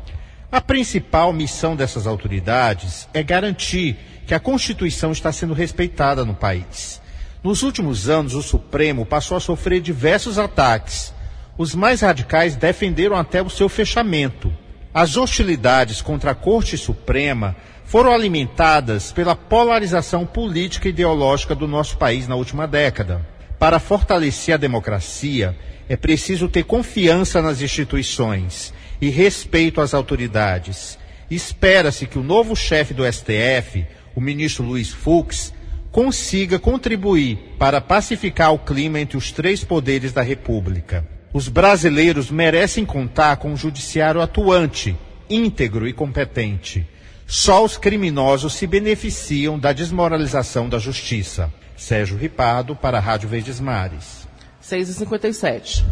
A 0.54 0.60
principal 0.60 1.32
missão 1.32 1.74
dessas 1.74 2.06
autoridades 2.06 3.08
é 3.12 3.24
garantir 3.24 3.96
que 4.24 4.32
a 4.32 4.38
Constituição 4.38 5.10
está 5.10 5.32
sendo 5.32 5.52
respeitada 5.52 6.24
no 6.24 6.32
país. 6.32 7.02
Nos 7.42 7.64
últimos 7.64 8.08
anos, 8.08 8.34
o 8.34 8.40
Supremo 8.40 9.04
passou 9.04 9.36
a 9.36 9.40
sofrer 9.40 9.80
diversos 9.80 10.38
ataques. 10.38 11.12
Os 11.58 11.74
mais 11.74 12.02
radicais 12.02 12.54
defenderam 12.54 13.16
até 13.16 13.42
o 13.42 13.50
seu 13.50 13.68
fechamento. 13.68 14.52
As 14.94 15.16
hostilidades 15.16 16.00
contra 16.00 16.30
a 16.30 16.36
Corte 16.36 16.78
Suprema 16.78 17.56
foram 17.84 18.12
alimentadas 18.12 19.10
pela 19.10 19.34
polarização 19.34 20.24
política 20.24 20.86
e 20.86 20.90
ideológica 20.90 21.56
do 21.56 21.66
nosso 21.66 21.96
país 21.98 22.28
na 22.28 22.36
última 22.36 22.64
década. 22.68 23.26
Para 23.58 23.80
fortalecer 23.80 24.54
a 24.54 24.58
democracia, 24.58 25.58
é 25.88 25.96
preciso 25.96 26.48
ter 26.48 26.62
confiança 26.62 27.42
nas 27.42 27.60
instituições 27.60 28.72
e 29.00 29.08
respeito 29.08 29.80
às 29.80 29.94
autoridades. 29.94 30.98
Espera-se 31.30 32.06
que 32.06 32.18
o 32.18 32.22
novo 32.22 32.54
chefe 32.54 32.94
do 32.94 33.04
STF, 33.10 33.86
o 34.14 34.20
ministro 34.20 34.64
Luiz 34.64 34.90
Fux, 34.90 35.52
consiga 35.90 36.58
contribuir 36.58 37.38
para 37.58 37.80
pacificar 37.80 38.52
o 38.52 38.58
clima 38.58 38.98
entre 38.98 39.16
os 39.16 39.30
três 39.30 39.62
poderes 39.62 40.12
da 40.12 40.22
República. 40.22 41.06
Os 41.32 41.48
brasileiros 41.48 42.30
merecem 42.30 42.84
contar 42.84 43.36
com 43.36 43.52
um 43.52 43.56
judiciário 43.56 44.20
atuante, 44.20 44.96
íntegro 45.28 45.86
e 45.88 45.92
competente. 45.92 46.86
Só 47.26 47.64
os 47.64 47.76
criminosos 47.76 48.54
se 48.54 48.66
beneficiam 48.66 49.58
da 49.58 49.72
desmoralização 49.72 50.68
da 50.68 50.78
justiça. 50.78 51.52
Sérgio 51.76 52.16
Ripado, 52.16 52.76
para 52.76 52.98
a 52.98 53.00
Rádio 53.00 53.28
Verdes 53.28 53.58
Mares. 53.58 54.28
6h57. 54.62 55.84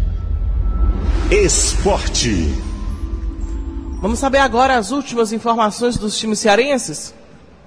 Esporte. 1.30 2.71
Vamos 4.02 4.18
saber 4.18 4.38
agora 4.38 4.76
as 4.76 4.90
últimas 4.90 5.32
informações 5.32 5.96
dos 5.96 6.18
times 6.18 6.40
cearenses? 6.40 7.14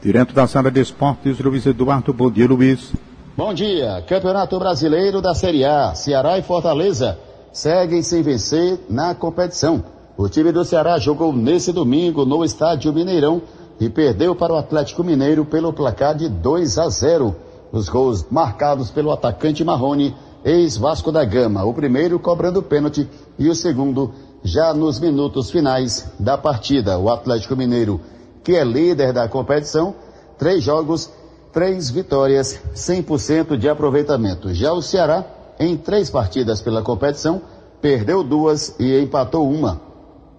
Direto 0.02 0.34
da 0.34 0.45
sala 0.45 0.69
de 0.69 0.82
esportes, 0.82 1.39
Luiz 1.39 1.65
Eduardo. 1.65 2.12
Bom 2.12 2.30
dia, 2.30 2.45
Luiz. 2.45 2.91
Bom 3.38 3.54
dia. 3.54 4.04
Campeonato 4.06 4.60
Brasileiro 4.60 5.21
da 5.21 5.34
Série 5.34 5.63
A. 5.63 5.95
Ceará 5.95 6.38
e 6.38 6.41
Fortaleza 6.41 7.17
seguem 7.54 8.02
sem 8.02 8.21
vencer 8.21 8.78
na 8.89 9.15
competição. 9.15 9.82
O 10.17 10.28
time 10.28 10.52
do 10.52 10.65
Ceará 10.65 11.00
jogou 11.00 11.32
nesse 11.32 11.71
domingo 11.71 12.26
no 12.26 12.43
estádio 12.43 12.91
Mineirão 12.91 13.41
e 13.80 13.89
perdeu 13.89 14.36
para 14.36 14.52
o 14.52 14.58
Atlético 14.58 15.06
Mineiro 15.06 15.45
pelo 15.45 15.71
placar 15.71 16.15
de 16.15 16.28
2 16.28 16.78
a 16.80 16.89
0. 16.89 17.34
Os 17.71 17.88
gols 17.88 18.26
marcados 18.30 18.91
pelo 18.91 19.10
atacante 19.10 19.63
Marrone, 19.63 20.13
ex-Vasco 20.43 21.13
da 21.13 21.24
Gama. 21.24 21.63
O 21.63 21.74
primeiro 21.74 22.19
cobrando 22.19 22.62
pênalti 22.62 23.08
e 23.39 23.48
o 23.48 23.56
segundo 23.56 24.13
já 24.45 24.75
nos 24.75 24.99
minutos 24.99 25.49
finais 25.49 26.08
da 26.19 26.38
partida. 26.38 26.99
O 26.99 27.10
Atlético 27.10 27.55
Mineiro, 27.55 27.99
que 28.43 28.55
é 28.55 28.63
líder 28.63 29.12
da 29.12 29.27
competição, 29.27 29.95
três 30.38 30.63
jogos, 30.63 31.10
três 31.51 31.89
vitórias, 31.89 32.60
100% 32.75 33.58
de 33.58 33.67
aproveitamento. 33.67 34.53
Já 34.53 34.71
o 34.71 34.84
Ceará, 34.84 35.25
em 35.60 35.75
três 35.75 36.12
partidas 36.12 36.62
pela 36.62 36.84
competição, 36.84 37.41
perdeu 37.81 38.23
duas 38.23 38.75
e 38.79 38.99
empatou 38.99 39.49
uma. 39.49 39.81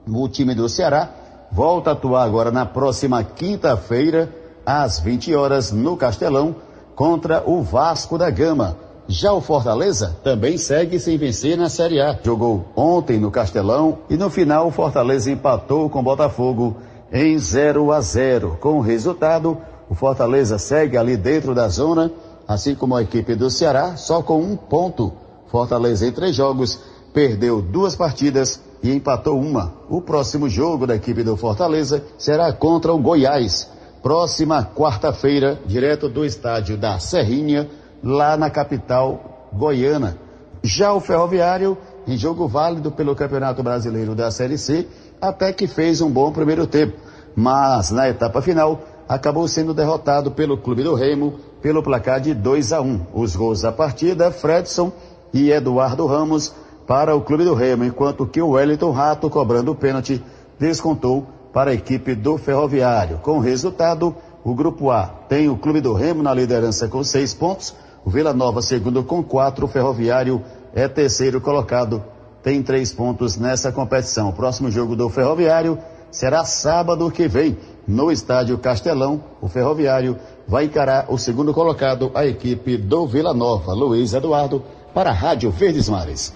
O 0.07 0.29
time 0.29 0.55
do 0.55 0.69
Ceará 0.69 1.11
volta 1.51 1.91
a 1.91 1.93
atuar 1.95 2.23
agora 2.23 2.53
na 2.53 2.65
próxima 2.65 3.25
quinta-feira, 3.25 4.33
às 4.65 5.01
20 5.01 5.35
horas, 5.35 5.73
no 5.73 5.97
Castelão, 5.97 6.55
contra 6.95 7.43
o 7.45 7.61
Vasco 7.61 8.17
da 8.17 8.31
Gama. 8.31 8.86
Já 9.09 9.33
o 9.33 9.41
Fortaleza 9.41 10.17
também 10.25 10.59
segue 10.59 10.99
sem 10.99 11.17
vencer 11.17 11.57
na 11.57 11.69
Série 11.69 12.01
A. 12.01 12.19
Jogou 12.25 12.65
ontem 12.75 13.21
no 13.21 13.31
Castelão 13.31 13.99
e 14.11 14.17
no 14.17 14.29
final 14.29 14.67
o 14.67 14.73
Fortaleza 14.73 15.31
empatou 15.31 15.89
com 15.89 16.01
o 16.01 16.03
Botafogo 16.03 16.77
em 17.13 17.39
0 17.39 17.93
a 17.93 18.01
0. 18.01 18.59
Com 18.61 18.79
o 18.79 18.81
resultado, 18.81 19.59
o 19.89 19.95
Fortaleza 19.95 20.59
segue 20.59 20.97
ali 20.97 21.17
dentro 21.17 21.55
da 21.55 21.69
zona, 21.69 22.11
assim 22.49 22.75
como 22.75 22.97
a 22.97 23.03
equipe 23.03 23.37
do 23.37 23.49
Ceará, 23.49 23.97
só 23.97 24.23
com 24.23 24.41
um 24.41 24.57
ponto. 24.57 25.13
Fortaleza 25.47 26.05
em 26.05 26.11
três 26.11 26.35
jogos 26.35 26.81
perdeu 27.15 27.63
duas 27.63 27.95
partidas 27.95 28.61
e 28.83 28.91
empatou 28.91 29.39
uma. 29.39 29.73
O 29.89 30.01
próximo 30.01 30.49
jogo 30.49 30.85
da 30.85 30.97
equipe 30.97 31.23
do 31.23 31.37
Fortaleza 31.37 32.03
será 32.19 32.53
contra 32.53 32.93
o 32.93 32.99
Goiás, 32.99 33.71
próxima 34.03 34.65
quarta-feira, 34.65 35.61
direto 35.65 36.09
do 36.09 36.25
estádio 36.25 36.77
da 36.77 36.99
Serrinha, 36.99 37.69
lá 38.03 38.37
na 38.37 38.51
capital 38.51 39.49
goiana. 39.53 40.17
Já 40.63 40.93
o 40.93 41.01
Ferroviário, 41.01 41.77
em 42.07 42.17
jogo 42.17 42.49
válido 42.49 42.91
pelo 42.91 43.15
Campeonato 43.15 43.63
Brasileiro 43.63 44.15
da 44.15 44.31
Série 44.31 44.59
C, 44.59 44.87
até 45.21 45.53
que 45.53 45.67
fez 45.67 46.01
um 46.01 46.11
bom 46.11 46.33
primeiro 46.33 46.67
tempo, 46.67 46.97
mas 47.35 47.91
na 47.91 48.09
etapa 48.09 48.43
final 48.43 48.81
acabou 49.09 49.47
sendo 49.47 49.73
derrotado 49.73 50.31
pelo 50.31 50.59
Clube 50.59 50.83
do 50.83 50.95
Remo 50.95 51.35
pelo 51.63 51.83
placar 51.83 52.21
de 52.21 52.35
2 52.35 52.73
a 52.73 52.81
1. 52.81 53.07
Os 53.15 53.37
gols 53.37 53.63
da 53.63 53.73
partida, 53.73 54.31
Fredson 54.31 54.93
e 55.33 55.51
Eduardo 55.51 56.07
Ramos 56.07 56.55
para 56.87 57.15
o 57.15 57.21
Clube 57.21 57.45
do 57.45 57.55
Remo, 57.55 57.85
enquanto 57.85 58.27
que 58.27 58.41
o 58.41 58.51
Wellington 58.51 58.93
Rato, 58.93 59.29
cobrando 59.29 59.73
o 59.73 59.75
pênalti, 59.75 60.23
descontou 60.59 61.27
para 61.53 61.71
a 61.71 61.75
equipe 61.75 62.15
do 62.15 62.39
Ferroviário. 62.39 63.19
Com 63.19 63.39
o 63.39 63.41
resultado, 63.41 64.15
o 64.45 64.55
Grupo 64.55 64.91
A 64.91 65.07
tem 65.29 65.49
o 65.49 65.57
Clube 65.57 65.81
do 65.81 65.93
Remo 65.93 66.23
na 66.23 66.33
liderança 66.33 66.87
com 66.87 67.03
seis 67.03 67.35
pontos, 67.35 67.75
o 68.07 68.11
Vila 68.11 68.33
Nova 68.33 68.63
segundo 68.63 69.03
com 69.03 69.21
quatro, 69.21 69.67
o 69.67 69.69
Ferroviário 69.69 70.41
é 70.73 70.87
terceiro 70.87 71.41
colocado, 71.41 72.05
tem 72.41 72.63
três 72.63 72.93
pontos 72.93 73.37
nessa 73.37 73.73
competição. 73.73 74.29
O 74.29 74.33
próximo 74.33 74.71
jogo 74.71 74.95
do 74.95 75.11
Ferroviário 75.11 75.77
será 76.09 76.45
sábado 76.45 77.11
que 77.11 77.27
vem, 77.27 77.59
no 77.85 78.13
Estádio 78.13 78.57
Castelão. 78.59 79.25
O 79.41 79.49
Ferroviário 79.49 80.17
vai 80.47 80.67
encarar 80.67 81.07
o 81.09 81.19
segundo 81.19 81.53
colocado, 81.53 82.13
a 82.15 82.25
equipe 82.25 82.77
do 82.77 83.09
Vila 83.09 83.35
Nova. 83.35 83.73
Luiz 83.73 84.15
Eduardo, 84.15 84.63
para 84.95 85.11
a 85.11 85.13
Rádio 85.13 85.51
Verdes 85.51 85.89
Mares. 85.89 86.33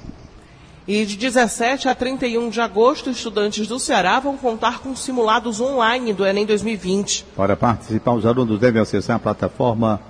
E 0.88 1.06
de 1.06 1.16
17 1.16 1.88
a 1.88 1.94
31 1.94 2.50
de 2.50 2.60
agosto, 2.60 3.10
estudantes 3.10 3.68
do 3.68 3.78
Ceará 3.78 4.18
vão 4.18 4.36
contar 4.36 4.80
com 4.80 4.96
simulados 4.96 5.60
online 5.60 6.12
do 6.12 6.26
Enem 6.26 6.44
2020. 6.44 7.26
Para 7.36 7.54
participar, 7.54 8.14
os 8.14 8.26
alunos 8.26 8.58
devem 8.58 8.82
acessar 8.82 9.14
a 9.14 9.20
plataforma 9.20 10.09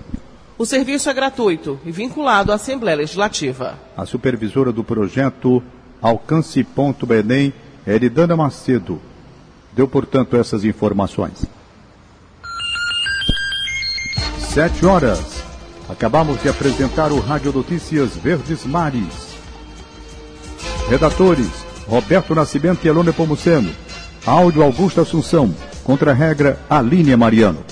O 0.57 0.67
serviço 0.67 1.09
é 1.09 1.15
gratuito 1.15 1.81
e 1.85 1.91
vinculado 1.91 2.53
à 2.53 2.57
Assembleia 2.57 2.99
Legislativa. 2.99 3.79
A 3.97 4.05
supervisora 4.05 4.71
do 4.71 4.85
projeto 4.85 5.63
Alcance.enem, 6.03 7.53
Eridana 7.87 8.37
Macedo, 8.37 9.01
deu, 9.73 9.89
portanto, 9.89 10.37
essas 10.37 10.65
informações. 10.65 11.47
Sete 14.39 14.85
horas. 14.85 15.41
Acabamos 15.89 16.41
de 16.43 16.49
apresentar 16.49 17.11
o 17.11 17.21
Rádio 17.21 17.53
Notícias 17.53 18.17
Verdes 18.17 18.65
Mares. 18.65 19.31
Redatores: 20.89 21.70
Roberto 21.91 22.37
Nascimento 22.37 22.85
e 22.85 22.89
Elone 22.89 23.13
Pomuceno. 23.13 23.75
Áudio 24.25 24.63
Augusto 24.63 25.01
Assunção. 25.01 25.53
Contra-regra 25.83 26.57
Aline 26.71 27.17
Mariano. 27.17 27.65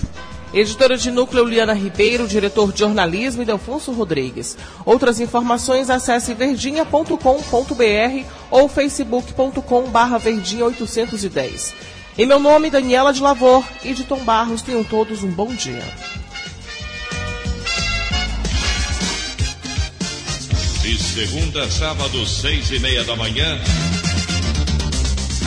Editora 0.53 0.97
de 0.97 1.11
núcleo 1.13 1.45
Liana 1.45 1.73
Ribeiro, 1.73 2.27
diretor 2.27 2.73
de 2.73 2.81
jornalismo 2.81 3.45
Delfonso 3.45 3.93
Rodrigues. 3.93 4.59
Outras 4.85 5.21
informações 5.21 5.89
acesse 5.89 6.35
verdinha.com.br 6.35 8.25
ou 8.51 8.69
facebook.com 8.69 9.83
barra 9.91 10.19
verdinha 10.19 10.65
810. 10.65 11.75
Em 12.19 12.27
meu 12.27 12.41
nome, 12.41 12.71
Daniela 12.71 13.13
de 13.13 13.23
Lavor 13.23 13.65
e 13.85 13.95
de 13.95 14.03
Tom 14.03 14.25
Barros, 14.25 14.63
tenham 14.63 14.83
todos 14.83 15.23
um 15.23 15.31
bom 15.31 15.55
dia. 15.55 15.85
De 20.83 20.97
segunda 20.97 21.65
a 21.65 21.71
sábado, 21.71 22.27
seis 22.27 22.71
e 22.71 22.79
meia 22.79 23.05
da 23.05 23.15
manhã, 23.15 23.61